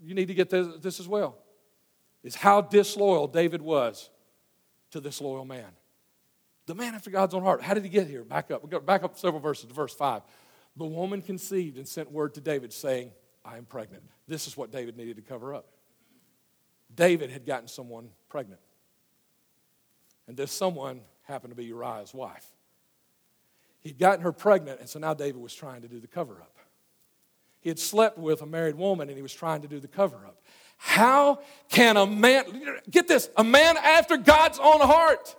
[0.03, 1.37] you need to get this, this as well
[2.23, 4.11] is how disloyal David was
[4.91, 5.71] to this loyal man.
[6.67, 7.63] The man after God's own heart.
[7.63, 8.23] How did he get here?
[8.25, 8.63] Back up.
[8.63, 10.23] We got back up several verses to verse 5.
[10.77, 13.11] The woman conceived and sent word to David saying,
[13.45, 14.05] I am pregnant.
[14.29, 15.67] This is what David needed to cover up.
[16.95, 18.61] David had gotten someone pregnant.
[20.29, 22.47] And this someone happened to be Uriah's wife.
[23.81, 26.57] He'd gotten her pregnant, and so now David was trying to do the cover up.
[27.61, 30.27] He had slept with a married woman, and he was trying to do the cover
[30.27, 30.40] up.
[30.83, 35.37] How can a man, get this, a man after God's own heart,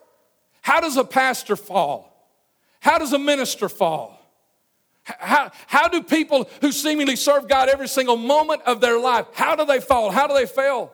[0.62, 2.30] how does a pastor fall?
[2.80, 4.20] How does a minister fall?
[5.02, 9.56] How, how do people who seemingly serve God every single moment of their life, how
[9.56, 10.12] do they fall?
[10.12, 10.94] How do they fail?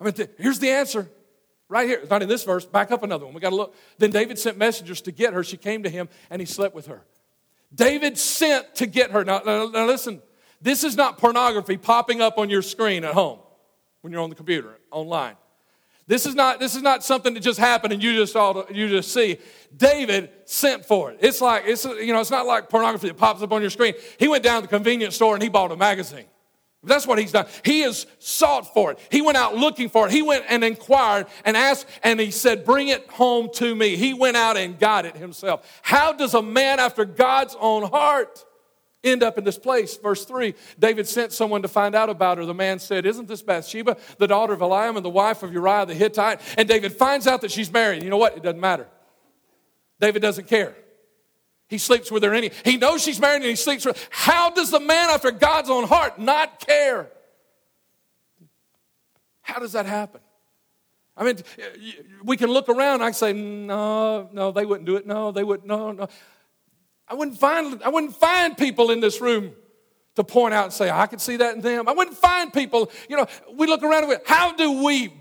[0.00, 1.10] I mean, th- here's the answer.
[1.68, 2.64] Right here, it's not in this verse.
[2.64, 3.34] Back up another one.
[3.34, 3.74] We got to look.
[3.98, 5.44] Then David sent messengers to get her.
[5.44, 7.04] She came to him and he slept with her.
[7.74, 9.26] David sent to get her.
[9.26, 10.22] Now, now, now listen,
[10.62, 13.40] this is not pornography popping up on your screen at home
[14.04, 15.34] when you're on the computer, online.
[16.06, 18.86] This is not, this is not something that just happened and you just saw, you
[18.86, 19.38] just see.
[19.74, 21.20] David sent for it.
[21.22, 23.94] It's like, it's, you know, it's not like pornography that pops up on your screen.
[24.18, 26.26] He went down to the convenience store and he bought a magazine.
[26.82, 27.46] That's what he's done.
[27.64, 28.98] He has sought for it.
[29.10, 30.12] He went out looking for it.
[30.12, 33.96] He went and inquired and asked, and he said, Bring it home to me.
[33.96, 35.80] He went out and got it himself.
[35.80, 38.44] How does a man after God's own heart
[39.04, 39.96] end up in this place?
[39.96, 42.46] Verse 3 David sent someone to find out about her.
[42.46, 45.86] The man said, Isn't this Bathsheba, the daughter of Eliam and the wife of Uriah
[45.86, 46.40] the Hittite?
[46.56, 48.02] And David finds out that she's married.
[48.02, 48.36] You know what?
[48.36, 48.88] It doesn't matter.
[50.00, 50.74] David doesn't care.
[51.68, 52.50] He sleeps with her any.
[52.64, 54.08] He knows she's married and he sleeps with her.
[54.10, 57.10] How does the man after God's own heart not care?
[59.40, 60.20] How does that happen?
[61.16, 61.38] I mean,
[62.24, 63.02] we can look around.
[63.02, 65.06] I say, no, no, they wouldn't do it.
[65.06, 65.66] No, they wouldn't.
[65.68, 66.08] No, no.
[67.08, 67.82] I wouldn't find.
[67.82, 69.52] I wouldn't find people in this room
[70.14, 71.88] to point out and say, I could see that in them.
[71.88, 72.90] I wouldn't find people.
[73.08, 75.12] You know, we look around and we, how do we,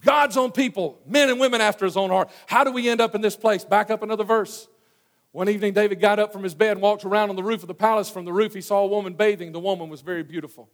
[0.00, 3.14] God's own people, men and women after His own heart, how do we end up
[3.14, 3.64] in this place?
[3.64, 4.68] Back up another verse.
[5.32, 7.66] One evening, David got up from his bed and walked around on the roof of
[7.66, 8.10] the palace.
[8.10, 9.52] From the roof, he saw a woman bathing.
[9.52, 10.68] The woman was very beautiful.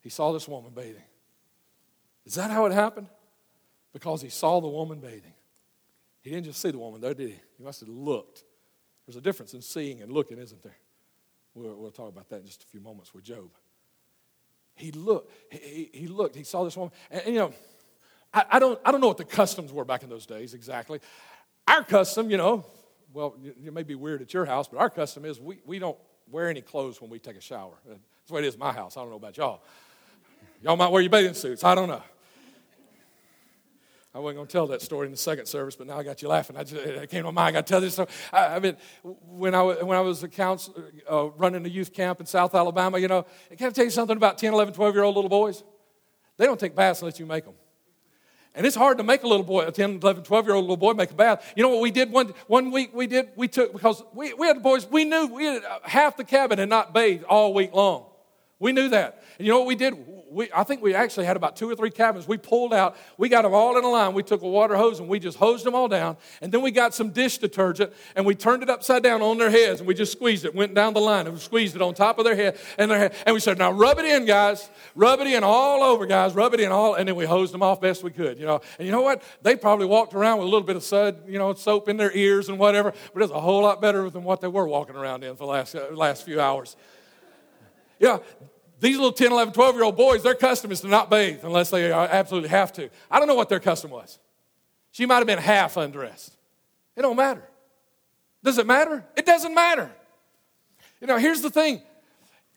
[0.00, 1.04] He saw this woman bathing.
[2.26, 3.06] Is that how it happened?
[3.92, 5.34] Because he saw the woman bathing.
[6.22, 7.40] He didn't just see the woman, though, did he?
[7.56, 8.42] He must have looked.
[9.12, 10.76] There's a difference in seeing and looking, isn't there?
[11.54, 13.50] We'll, we'll talk about that in just a few moments with Job.
[14.74, 15.30] He looked.
[15.50, 16.34] He, he looked.
[16.34, 16.94] He saw this woman.
[17.10, 17.52] And, and you know,
[18.32, 20.98] I, I, don't, I don't know what the customs were back in those days exactly.
[21.68, 22.64] Our custom, you know,
[23.12, 25.98] well, it may be weird at your house, but our custom is we, we don't
[26.30, 27.74] wear any clothes when we take a shower.
[27.86, 28.96] That's the way it is in my house.
[28.96, 29.62] I don't know about y'all.
[30.62, 31.64] Y'all might wear your bathing suits.
[31.64, 32.02] I don't know.
[34.14, 36.20] I wasn't going to tell that story in the second service, but now I got
[36.20, 36.56] you laughing.
[36.56, 37.56] I just, it came to my mind.
[37.56, 38.08] I got to tell this story.
[38.30, 42.20] I, I mean, when I, when I was a counselor, uh, running a youth camp
[42.20, 43.24] in South Alabama, you know,
[43.56, 45.64] can I tell you something about 10, 11, 12 year old little boys?
[46.36, 47.54] They don't take baths unless you make them.
[48.54, 50.76] And it's hard to make a little boy, a 10, 11, 12 year old little
[50.76, 51.50] boy make a bath.
[51.56, 52.94] You know what we did one, one week?
[52.94, 55.78] We did, we took, because we, we had the boys, we knew we had, uh,
[55.84, 58.04] half the cabin had not bathed all week long.
[58.58, 59.22] We knew that.
[59.38, 59.94] And you know what we did?
[60.32, 62.26] We, I think we actually had about two or three cabins.
[62.26, 64.14] We pulled out, we got them all in a line.
[64.14, 66.16] We took a water hose and we just hosed them all down.
[66.40, 69.50] And then we got some dish detergent and we turned it upside down on their
[69.50, 72.18] heads and we just squeezed it, went down the line and squeezed it on top
[72.18, 73.14] of their head and their head.
[73.26, 74.70] And we said, now rub it in, guys.
[74.94, 76.34] Rub it in all over, guys.
[76.34, 76.94] Rub it in all.
[76.94, 78.60] And then we hosed them off best we could, you know.
[78.78, 79.22] And you know what?
[79.42, 82.12] They probably walked around with a little bit of sud, you know, soap in their
[82.16, 85.24] ears and whatever, but it's a whole lot better than what they were walking around
[85.24, 86.76] in for the last, uh, last few hours.
[87.98, 88.18] Yeah,
[88.82, 91.70] these little 10, 11, 12 year old boys, their custom is to not bathe unless
[91.70, 92.90] they absolutely have to.
[93.08, 94.18] I don't know what their custom was.
[94.90, 96.36] She might have been half undressed.
[96.96, 97.48] It don't matter.
[98.42, 99.04] Does it matter?
[99.16, 99.88] It doesn't matter.
[101.00, 101.80] You know, here's the thing.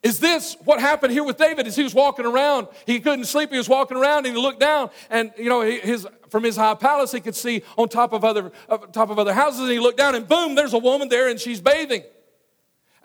[0.02, 1.68] Is this what happened here with David?
[1.68, 3.52] As he was walking around, he couldn't sleep.
[3.52, 6.74] He was walking around and he looked down, and you know, his from his high
[6.74, 8.52] palace, he could see on top of other
[8.92, 9.62] top of other houses.
[9.62, 12.04] And he looked down, and boom, there's a woman there, and she's bathing.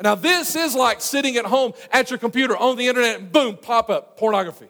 [0.03, 3.57] Now, this is like sitting at home at your computer on the internet and boom,
[3.57, 4.69] pop up pornography.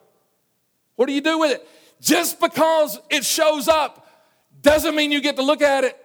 [0.97, 1.69] What do you do with it?
[2.01, 4.07] Just because it shows up
[4.63, 5.97] doesn't mean you get to look at it.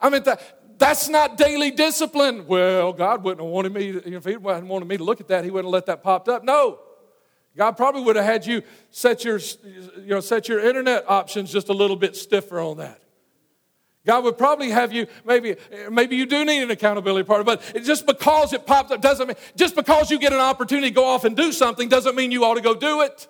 [0.00, 2.46] I mean, that, that's not daily discipline.
[2.46, 5.28] Well, God wouldn't have wanted me, to, if He hadn't wanted me to look at
[5.28, 6.44] that, He wouldn't have let that popped up.
[6.44, 6.78] No.
[7.56, 11.68] God probably would have had you set your, you know, set your internet options just
[11.68, 13.00] a little bit stiffer on that.
[14.06, 15.56] God would probably have you, maybe,
[15.90, 19.36] maybe you do need an accountability partner, but just because it pops up doesn't mean,
[19.56, 22.44] just because you get an opportunity to go off and do something doesn't mean you
[22.44, 23.28] ought to go do it.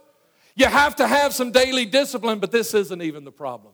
[0.56, 3.72] You have to have some daily discipline, but this isn't even the problem.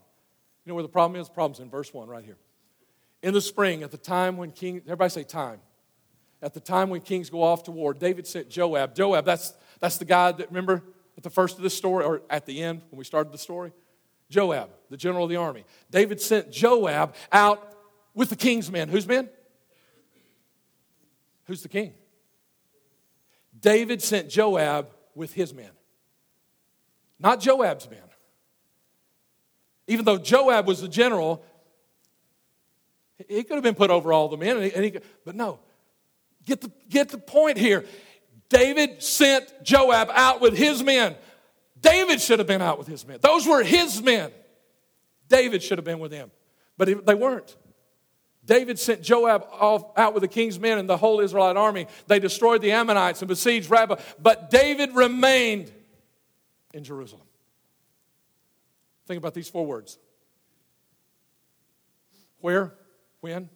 [0.64, 1.28] You know where the problem is?
[1.28, 2.38] The problem's in verse 1 right here.
[3.22, 5.60] In the spring, at the time when king, everybody say time.
[6.42, 8.94] At the time when kings go off to war, David sent Joab.
[8.94, 10.82] Joab, that's, that's the guy that, remember,
[11.16, 13.72] at the first of this story, or at the end when we started the story?
[14.30, 15.64] Joab, the general of the army.
[15.90, 17.76] David sent Joab out
[18.14, 18.88] with the king's men.
[18.88, 19.28] Whose men?
[21.44, 21.92] Who's the king?
[23.60, 25.70] David sent Joab with his men,
[27.18, 27.98] not Joab's men.
[29.86, 31.44] Even though Joab was the general,
[33.28, 35.58] he could have been put over all the men, and he, and he, but no.
[36.46, 37.84] Get the, get the point here.
[38.48, 41.16] David sent Joab out with his men.
[41.80, 43.18] David should have been out with his men.
[43.20, 44.30] Those were his men.
[45.28, 46.30] David should have been with them,
[46.76, 47.56] but they weren't.
[48.44, 49.46] David sent Joab
[49.96, 51.86] out with the king's men and the whole Israelite army.
[52.06, 55.70] They destroyed the Ammonites and besieged Rabbah, but David remained
[56.74, 57.26] in Jerusalem.
[59.06, 59.98] Think about these four words
[62.40, 62.72] where,
[63.20, 63.50] when,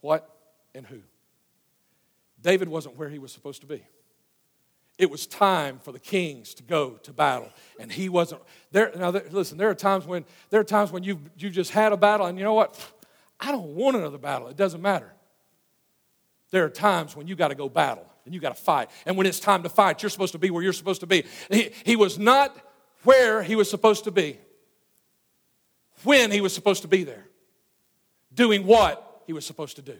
[0.00, 0.28] what,
[0.74, 1.00] and who.
[2.40, 3.84] David wasn't where he was supposed to be.
[5.00, 8.92] It was time for the kings to go to battle, and he wasn't there.
[8.94, 11.94] Now, there, listen, there are times when there are times when you've you've just had
[11.94, 12.78] a battle, and you know what?
[13.40, 14.48] I don't want another battle.
[14.48, 15.10] It doesn't matter.
[16.50, 19.16] There are times when you got to go battle and you got to fight, and
[19.16, 21.24] when it's time to fight, you're supposed to be where you're supposed to be.
[21.50, 22.54] He, he was not
[23.04, 24.38] where he was supposed to be
[26.04, 27.26] when he was supposed to be there,
[28.34, 29.96] doing what he was supposed to do.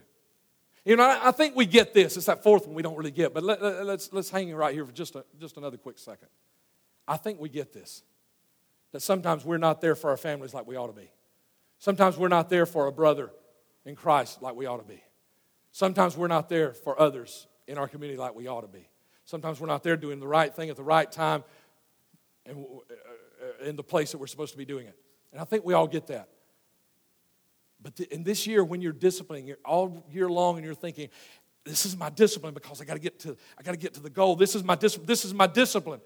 [0.85, 2.16] You know, I, think we get this.
[2.16, 4.73] It's that fourth one we don't really get, but let, us let's, let's hang right
[4.73, 6.29] here for just, a, just another quick second.
[7.07, 8.03] I think we get this
[8.93, 11.11] that sometimes we're not there for our families like we ought to be.
[11.79, 13.31] Sometimes we're not there for a brother
[13.85, 15.03] in Christ like we ought to be.
[15.73, 18.88] Sometimes we're not there for others in our community like we ought to be.
[19.25, 21.45] Sometimes we're not there doing the right thing at the right time
[22.45, 24.97] and uh, in the place that we're supposed to be doing it.
[25.33, 26.29] And I think we all get that.
[27.83, 31.09] But in this year, when you're disciplining, you're all year long, and you're thinking,
[31.64, 34.01] "This is my discipline because I got to get to I got to get to
[34.01, 34.37] the goal.
[34.37, 36.01] This is my dis- This is my discipline."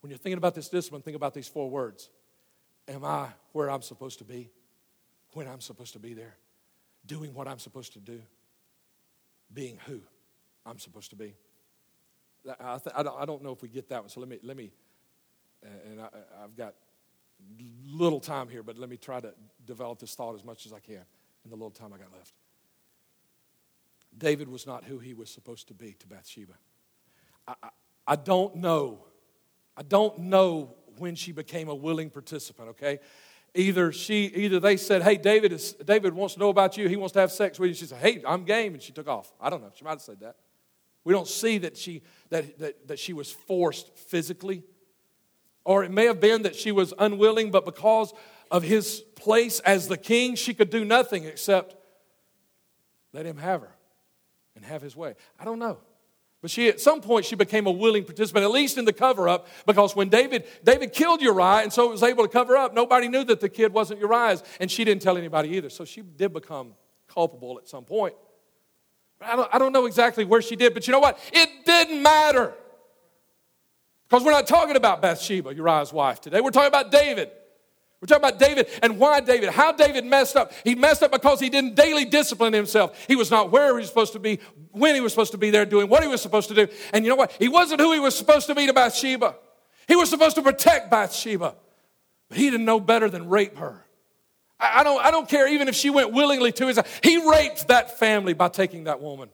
[0.00, 2.10] When you're thinking about this discipline, think about these four words:
[2.88, 4.50] Am I where I'm supposed to be?
[5.32, 6.36] When I'm supposed to be there?
[7.06, 8.20] Doing what I'm supposed to do?
[9.52, 10.00] Being who
[10.64, 11.34] I'm supposed to be?
[12.60, 14.08] I, th- I, don't, I don't know if we get that one.
[14.10, 14.70] So let me let me,
[15.64, 16.08] uh, and I,
[16.42, 16.74] I've got
[17.86, 19.32] little time here, but let me try to
[19.66, 21.04] develop this thought as much as I can
[21.44, 22.32] in the little time I got left.
[24.16, 26.54] David was not who he was supposed to be to Bathsheba.
[27.48, 27.68] I, I,
[28.06, 29.04] I don't know.
[29.76, 33.00] I don't know when she became a willing participant, okay?
[33.54, 36.88] Either she, either they said, hey, David, is, David wants to know about you.
[36.88, 37.74] He wants to have sex with you.
[37.74, 38.74] She said, hey, I'm game.
[38.74, 39.32] And she took off.
[39.40, 39.70] I don't know.
[39.74, 40.36] She might have said that.
[41.04, 44.64] We don't see that she, that, that, that she was forced physically
[45.64, 48.12] or it may have been that she was unwilling, but because
[48.50, 51.74] of his place as the king, she could do nothing except
[53.12, 53.74] let him have her
[54.54, 55.14] and have his way.
[55.38, 55.78] I don't know.
[56.42, 59.30] But she, at some point, she became a willing participant, at least in the cover
[59.30, 63.08] up, because when David, David killed Uriah, and so was able to cover up, nobody
[63.08, 65.70] knew that the kid wasn't Uriah's, and she didn't tell anybody either.
[65.70, 66.74] So she did become
[67.08, 68.14] culpable at some point.
[69.22, 71.18] I don't, I don't know exactly where she did, but you know what?
[71.32, 72.52] It didn't matter.
[74.08, 76.40] Because we're not talking about Bathsheba, Uriah's wife, today.
[76.40, 77.30] We're talking about David.
[78.00, 80.52] We're talking about David and why David, how David messed up.
[80.62, 83.02] He messed up because he didn't daily discipline himself.
[83.08, 84.40] He was not where he was supposed to be,
[84.72, 86.68] when he was supposed to be there, doing what he was supposed to do.
[86.92, 87.32] And you know what?
[87.38, 89.36] He wasn't who he was supposed to be to Bathsheba.
[89.88, 91.54] He was supposed to protect Bathsheba,
[92.28, 93.86] but he didn't know better than rape her.
[94.60, 96.78] I, I don't, I don't care even if she went willingly to his.
[97.02, 99.30] He raped that family by taking that woman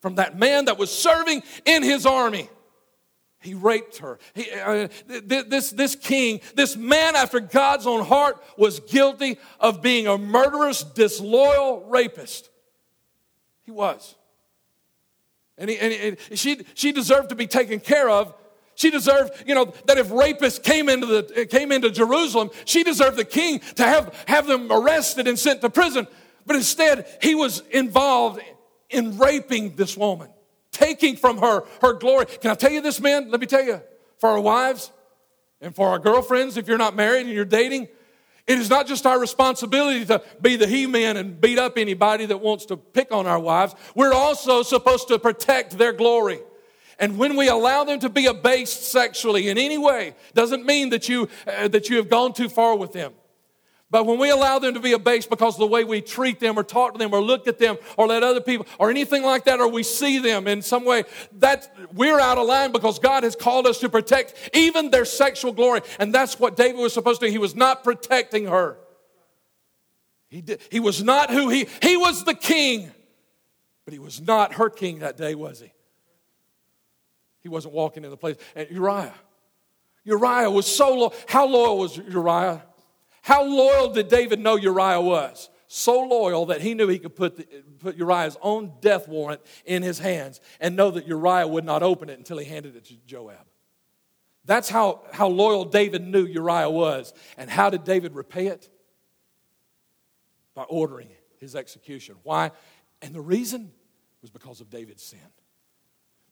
[0.00, 2.48] from that man that was serving in his army.
[3.42, 4.18] He raped her.
[4.34, 10.06] He, uh, this, this king, this man after God's own heart, was guilty of being
[10.06, 12.50] a murderous, disloyal rapist.
[13.64, 14.14] He was.
[15.58, 18.32] And, he, and, and she, she deserved to be taken care of.
[18.74, 23.16] She deserved, you know, that if rapists came into, the, came into Jerusalem, she deserved
[23.16, 26.06] the king to have, have them arrested and sent to prison.
[26.46, 28.40] But instead, he was involved
[28.88, 30.28] in raping this woman
[30.72, 32.26] taking from her her glory.
[32.26, 33.30] Can I tell you this, man?
[33.30, 33.80] Let me tell you,
[34.18, 34.90] for our wives
[35.60, 37.88] and for our girlfriends, if you're not married and you're dating,
[38.46, 42.26] it is not just our responsibility to be the he man and beat up anybody
[42.26, 43.74] that wants to pick on our wives.
[43.94, 46.40] We're also supposed to protect their glory.
[46.98, 51.08] And when we allow them to be abased sexually in any way, doesn't mean that
[51.08, 53.12] you, uh, that you have gone too far with them.
[53.92, 56.58] But when we allow them to be abased because of the way we treat them
[56.58, 59.44] or talk to them or look at them or let other people or anything like
[59.44, 61.04] that, or we see them in some way,
[61.40, 65.52] that we're out of line because God has called us to protect even their sexual
[65.52, 65.82] glory.
[65.98, 67.32] And that's what David was supposed to do.
[67.32, 68.78] He was not protecting her.
[70.30, 72.90] He, did, he was not who he, he was the king,
[73.84, 75.70] but he was not her king that day, was he?
[77.42, 78.36] He wasn't walking in the place.
[78.56, 79.12] And Uriah,
[80.04, 81.14] Uriah was so loyal.
[81.28, 82.62] How loyal was Uriah?
[83.22, 85.48] How loyal did David know Uriah was?
[85.68, 87.46] So loyal that he knew he could put, the,
[87.78, 92.10] put Uriah's own death warrant in his hands and know that Uriah would not open
[92.10, 93.46] it until he handed it to Joab.
[94.44, 97.14] That's how, how loyal David knew Uriah was.
[97.38, 98.68] And how did David repay it?
[100.54, 101.08] By ordering
[101.38, 102.16] his execution.
[102.24, 102.50] Why?
[103.00, 103.72] And the reason
[104.20, 105.20] was because of David's sin.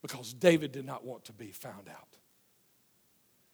[0.03, 2.10] Because David did not want to be found out.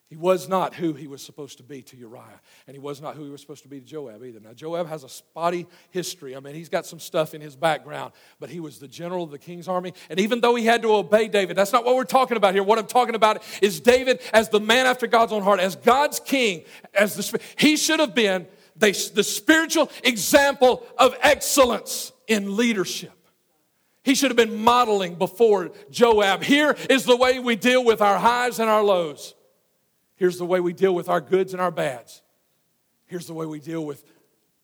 [0.09, 3.17] He was not who he was supposed to be to Uriah, and he was not
[3.17, 4.39] who he was supposed to be to Joab either.
[4.39, 6.37] Now, Joab has a spotty history.
[6.37, 9.33] I mean, he's got some stuff in his background, but he was the general of
[9.33, 9.95] the king's army.
[10.09, 12.63] And even though he had to obey David, that's not what we're talking about here.
[12.63, 16.21] What I'm talking about is David as the man after God's own heart, as God's
[16.21, 16.63] king,
[16.95, 18.47] as the he should have been
[18.77, 23.13] the, the spiritual example of excellence in leadership.
[24.05, 26.45] He should have been modeling before Joab.
[26.45, 29.35] Here is the way we deal with our highs and our lows.
[30.17, 32.23] Here's the way we deal with our goods and our bads.
[33.07, 34.05] Here's the way we deal with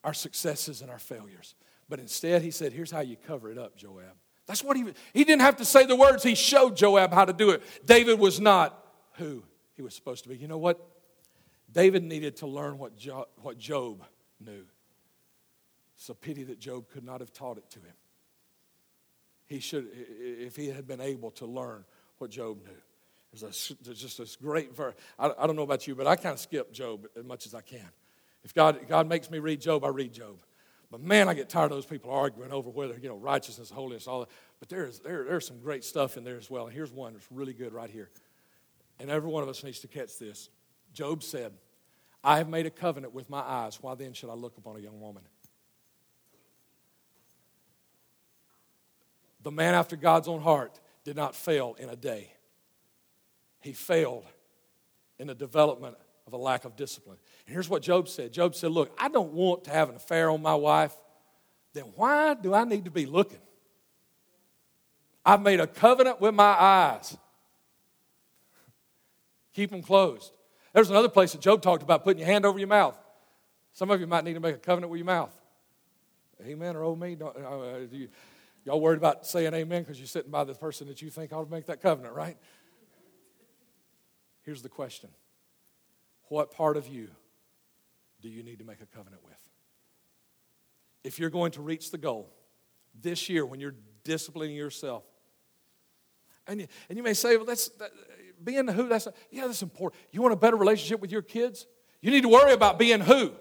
[0.03, 1.55] our successes and our failures.
[1.87, 4.15] But instead, he said, Here's how you cover it up, Joab.
[4.45, 6.23] That's what he he didn't have to say the words.
[6.23, 7.61] He showed Joab how to do it.
[7.85, 8.77] David was not
[9.13, 9.43] who
[9.75, 10.35] he was supposed to be.
[10.35, 10.85] You know what?
[11.71, 14.03] David needed to learn what, jo- what Job
[14.39, 14.65] knew.
[15.95, 17.93] It's a pity that Job could not have taught it to him.
[19.45, 21.85] He should, if he had been able to learn
[22.17, 22.81] what Job knew.
[23.33, 24.93] There's, a, there's just this great verse.
[25.17, 27.55] I, I don't know about you, but I kind of skip Job as much as
[27.55, 27.87] I can.
[28.43, 30.37] If God, God makes me read Job, I read Job.
[30.91, 34.07] But man, I get tired of those people arguing over whether, you know, righteousness, holiness,
[34.07, 34.29] all that.
[34.59, 36.67] But there's, there, there's some great stuff in there as well.
[36.67, 38.11] And here's one that's really good right here.
[38.99, 40.49] And every one of us needs to catch this.
[40.93, 41.53] Job said,
[42.23, 43.79] I have made a covenant with my eyes.
[43.81, 45.23] Why then should I look upon a young woman?
[49.41, 52.32] The man after God's own heart did not fail in a day
[53.63, 54.25] he failed
[55.19, 55.95] in the development
[56.27, 57.17] of a lack of discipline.
[57.45, 60.29] And here's what Job said Job said, Look, I don't want to have an affair
[60.29, 60.93] on my wife.
[61.73, 63.39] Then why do I need to be looking?
[65.25, 67.17] I've made a covenant with my eyes.
[69.53, 70.31] Keep them closed.
[70.73, 72.97] There's another place that Job talked about putting your hand over your mouth.
[73.73, 75.33] Some of you might need to make a covenant with your mouth.
[76.45, 77.15] Amen or oh me?
[77.21, 78.09] Uh, you,
[78.65, 81.45] y'all worried about saying amen because you're sitting by the person that you think ought
[81.45, 82.37] to make that covenant, right?
[84.43, 85.09] Here's the question
[86.29, 87.09] What part of you
[88.21, 89.33] do you need to make a covenant with?
[91.03, 92.29] If you're going to reach the goal
[93.01, 95.03] this year when you're disciplining yourself,
[96.47, 97.91] and you, and you may say, well, that's that,
[98.43, 100.01] being who, that's, yeah, that's important.
[100.11, 101.65] You want a better relationship with your kids?
[102.01, 103.31] You need to worry about being who.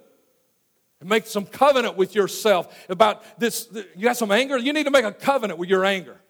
[1.01, 3.69] And make some covenant with yourself about this.
[3.97, 4.57] You got some anger?
[4.57, 6.21] You need to make a covenant with your anger.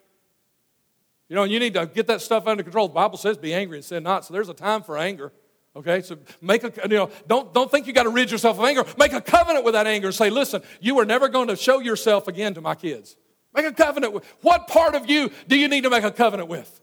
[1.33, 2.89] You know, you need to get that stuff under control.
[2.89, 4.27] The Bible says be angry and sin not.
[4.27, 5.33] So there's a time for anger.
[5.75, 8.65] Okay, so make a, you know, don't, don't think you got to rid yourself of
[8.67, 8.85] anger.
[8.99, 11.81] Make a covenant with that anger and say, listen, you are never going to show
[11.81, 13.17] yourself again to my kids.
[13.55, 16.51] Make a covenant with, what part of you do you need to make a covenant
[16.51, 16.83] with?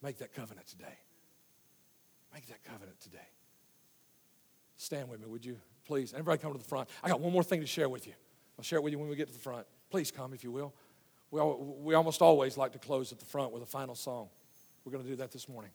[0.00, 0.96] Make that covenant today.
[2.32, 3.18] Make that covenant today.
[4.78, 5.58] Stand with me, would you?
[5.84, 6.14] Please.
[6.14, 6.88] Everybody come to the front.
[7.02, 8.14] I got one more thing to share with you.
[8.58, 9.66] I'll share it with you when we get to the front.
[9.90, 10.72] Please come if you will.
[11.32, 14.28] We, all, we almost always like to close at the front with a final song.
[14.84, 15.70] We're going to do that this morning.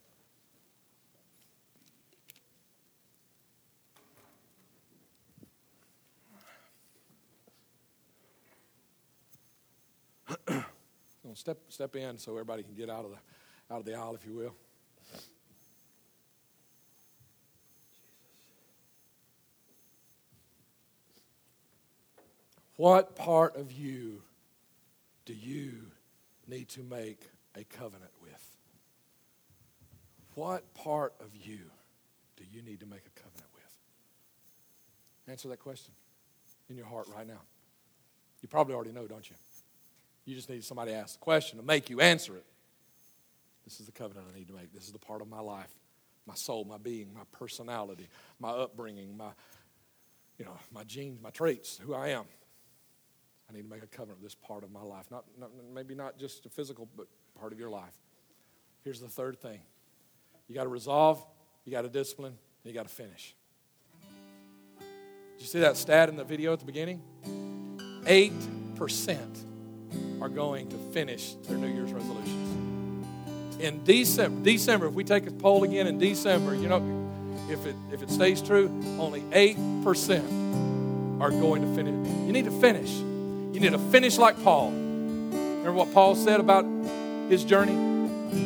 [11.34, 13.18] step, step in so everybody can get out of the,
[13.74, 14.54] out of the aisle, if you will.
[22.76, 24.22] What part of you
[25.28, 25.74] do you
[26.48, 27.20] need to make
[27.54, 28.58] a covenant with?
[30.36, 31.60] What part of you
[32.38, 33.78] do you need to make a covenant with?
[35.28, 35.94] Answer that question
[36.70, 37.42] in your heart right now.
[38.42, 39.36] You probably already know, don't you?
[40.24, 42.46] You just need somebody to ask the question to make you answer it.
[43.66, 44.74] This is the covenant I need to make.
[44.74, 45.74] This is the part of my life,
[46.26, 48.08] my soul, my being, my personality,
[48.40, 49.32] my upbringing, my,
[50.38, 52.24] you know, my genes, my traits, who I am.
[53.50, 55.06] I need to make a covenant with this part of my life.
[55.10, 57.08] Not, not, maybe not just a physical, but
[57.40, 57.94] part of your life.
[58.84, 59.60] Here's the third thing
[60.48, 61.24] you got to resolve,
[61.66, 63.36] you got to discipline, you got to finish.
[64.80, 67.02] Did you see that stat in the video at the beginning?
[68.04, 69.44] 8%
[70.22, 73.58] are going to finish their New Year's resolutions.
[73.60, 77.08] In December, December, if we take a poll again in December, you know,
[77.50, 78.68] if it, if it stays true,
[79.00, 82.08] only 8% are going to finish.
[82.26, 82.92] You need to finish.
[83.58, 84.70] You need to finish like Paul.
[84.70, 86.64] Remember what Paul said about
[87.28, 87.76] his journey?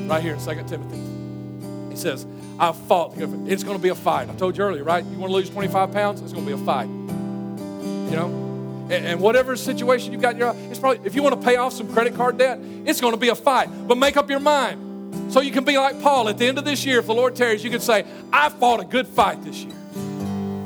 [0.07, 1.89] Right here in 2 Timothy.
[1.89, 2.25] He says,
[2.57, 3.17] I've fought.
[3.17, 4.29] It's going to be a fight.
[4.29, 5.03] I told you earlier, right?
[5.03, 6.21] You want to lose 25 pounds?
[6.21, 6.87] It's going to be a fight.
[6.87, 8.87] You know?
[8.89, 11.45] And, and whatever situation you've got in your life, it's probably, if you want to
[11.45, 13.67] pay off some credit card debt, it's going to be a fight.
[13.89, 15.33] But make up your mind.
[15.33, 17.35] So you can be like Paul at the end of this year, if the Lord
[17.35, 19.75] tarries, you can say, I fought a good fight this year.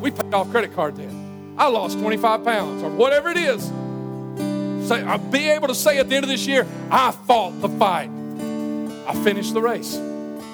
[0.02, 1.10] We paid off credit card debt.
[1.58, 3.72] I lost 25 pounds or whatever it is.
[4.86, 7.70] Say, I'll be able to say at the end of this year, I fought the
[7.70, 8.10] fight.
[9.08, 9.98] I finished the race.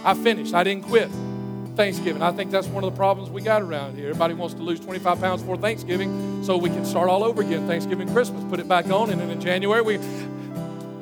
[0.05, 0.53] I finished.
[0.53, 1.09] I didn't quit.
[1.75, 2.21] Thanksgiving.
[2.21, 4.09] I think that's one of the problems we got around here.
[4.09, 7.67] Everybody wants to lose 25 pounds before Thanksgiving so we can start all over again.
[7.67, 9.97] Thanksgiving, Christmas, put it back on, and then in January we.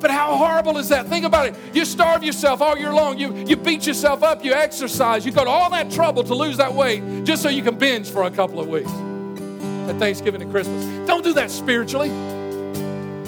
[0.00, 1.06] But how horrible is that?
[1.06, 1.54] Think about it.
[1.74, 3.18] You starve yourself all year long.
[3.18, 4.44] You, you beat yourself up.
[4.44, 5.26] You exercise.
[5.26, 8.10] You go to all that trouble to lose that weight just so you can binge
[8.10, 10.84] for a couple of weeks at Thanksgiving and Christmas.
[11.06, 12.10] Don't do that spiritually.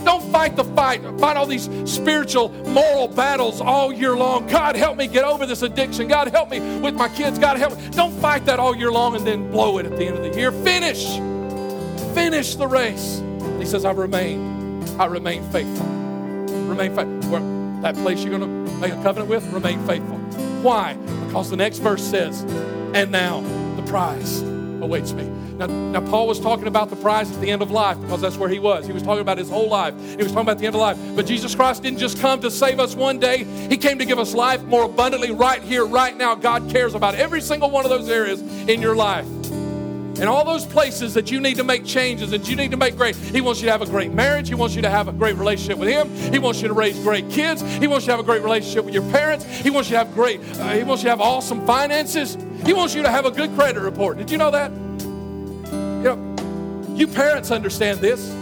[0.04, 4.46] Don't fight the fight, fight all these spiritual, moral battles all year long.
[4.48, 6.08] God, help me get over this addiction.
[6.08, 7.38] God, help me with my kids.
[7.38, 7.88] God, help me.
[7.90, 10.38] Don't fight that all year long and then blow it at the end of the
[10.38, 10.52] year.
[10.52, 11.04] Finish.
[12.14, 13.22] Finish the race.
[13.58, 14.82] He says, I remain.
[15.00, 15.86] I remain faithful.
[16.66, 17.80] Remain faithful.
[17.82, 20.18] That place you're going to make a covenant with, remain faithful.
[20.62, 20.94] Why?
[21.26, 22.42] Because the next verse says,
[22.94, 23.40] and now
[23.76, 24.42] the prize
[24.82, 25.24] awaits me.
[25.56, 28.36] Now, now, Paul was talking about the prize at the end of life because that's
[28.36, 28.86] where he was.
[28.86, 29.94] He was talking about his whole life.
[29.98, 30.98] He was talking about the end of life.
[31.14, 34.18] But Jesus Christ didn't just come to save us one day, He came to give
[34.18, 36.34] us life more abundantly right here, right now.
[36.34, 39.26] God cares about every single one of those areas in your life.
[40.20, 42.96] And all those places that you need to make changes, that you need to make
[42.96, 43.16] great.
[43.16, 44.46] He wants you to have a great marriage.
[44.46, 46.10] He wants you to have a great relationship with Him.
[46.32, 47.62] He wants you to raise great kids.
[47.62, 49.44] He wants you to have a great relationship with your parents.
[49.44, 52.36] He wants you to have great, uh, He wants you to have awesome finances.
[52.64, 54.18] He wants you to have a good credit report.
[54.18, 54.70] Did you know that?
[54.70, 58.32] You know, you parents understand this.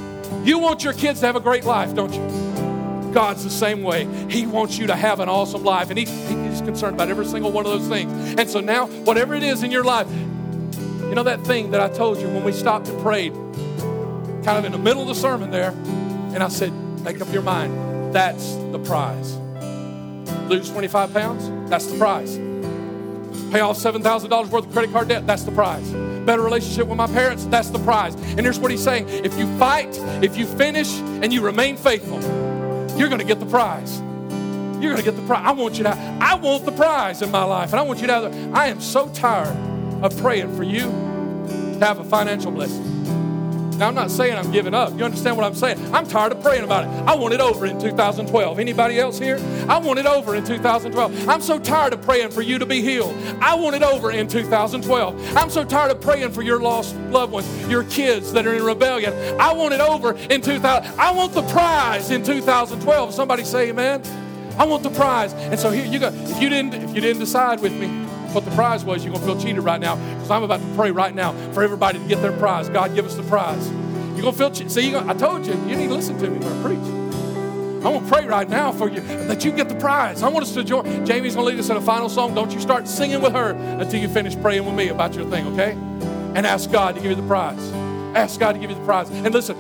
[0.45, 3.12] You want your kids to have a great life, don't you?
[3.12, 4.07] God's the same way.
[4.29, 7.51] He wants you to have an awesome life, and he, He's concerned about every single
[7.51, 8.12] one of those things.
[8.39, 11.89] And so now, whatever it is in your life, you know that thing that I
[11.89, 15.51] told you when we stopped and prayed, kind of in the middle of the sermon
[15.51, 18.14] there, and I said, Make up your mind.
[18.14, 19.37] That's the prize.
[20.49, 21.71] Lose 25 pounds?
[21.71, 22.49] That's the prize.
[23.51, 25.26] Pay off $7,000 worth of credit card debt?
[25.26, 25.90] That's the prize
[26.20, 28.14] better relationship with my parents, that's the prize.
[28.14, 29.88] And here's what he's saying if you fight,
[30.22, 32.20] if you finish, and you remain faithful,
[32.96, 33.98] you're going to get the prize.
[34.80, 35.42] You're going to get the prize.
[35.44, 37.72] I want you to, I want the prize in my life.
[37.72, 39.57] And I want you to I am so tired
[40.03, 42.86] of praying for you to have a financial blessing.
[43.81, 44.93] Now, I'm not saying I'm giving up.
[44.99, 45.95] You understand what I'm saying?
[45.95, 46.89] I'm tired of praying about it.
[47.09, 48.59] I want it over in 2012.
[48.59, 49.39] Anybody else here?
[49.70, 51.26] I want it over in 2012.
[51.26, 53.16] I'm so tired of praying for you to be healed.
[53.41, 55.35] I want it over in 2012.
[55.35, 58.62] I'm so tired of praying for your lost loved ones, your kids that are in
[58.62, 59.14] rebellion.
[59.41, 61.01] I want it over in 2000.
[61.01, 63.14] I want the prize in 2012.
[63.14, 64.03] Somebody say amen.
[64.59, 65.33] I want the prize.
[65.33, 66.09] And so here you go.
[66.09, 69.26] If you didn't, if you didn't decide with me, what the prize was, you're going
[69.26, 72.05] to feel cheated right now because I'm about to pray right now for everybody to
[72.07, 72.68] get their prize.
[72.68, 73.68] God, give us the prize.
[73.68, 74.72] You're going to feel cheated.
[74.72, 77.01] See, gonna, I told you, you need to listen to me when I preach.
[77.81, 80.22] I'm going to pray right now for you that you get the prize.
[80.22, 80.85] I want us to join.
[81.07, 82.35] Jamie's going to lead us in a final song.
[82.35, 85.47] Don't you start singing with her until you finish praying with me about your thing,
[85.55, 85.72] okay?
[86.35, 87.59] And ask God to give you the prize.
[88.14, 89.09] Ask God to give you the prize.
[89.09, 89.57] And listen,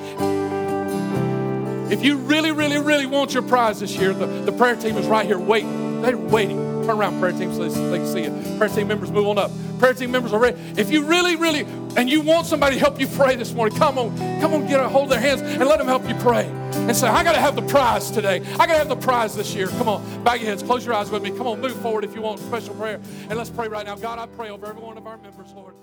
[1.90, 5.06] if you really, really, really want your prize this year, the, the prayer team is
[5.06, 6.02] right here waiting.
[6.02, 6.69] They're waiting.
[6.90, 8.58] Around, prayer team, so they, can see it.
[8.58, 9.50] Prayer team members, move on up.
[9.78, 10.58] Prayer team members are ready.
[10.76, 11.60] If you really, really,
[11.96, 14.80] and you want somebody to help you pray this morning, come on, come on, get
[14.80, 16.46] a hold of their hands and let them help you pray.
[16.72, 18.42] And say, I got to have the prize today.
[18.54, 19.68] I got to have the prize this year.
[19.68, 21.30] Come on, bow your heads, close your eyes with me.
[21.30, 23.00] Come on, move forward if you want special prayer.
[23.28, 23.94] And let's pray right now.
[23.96, 25.74] God, I pray over every one of our members, Lord.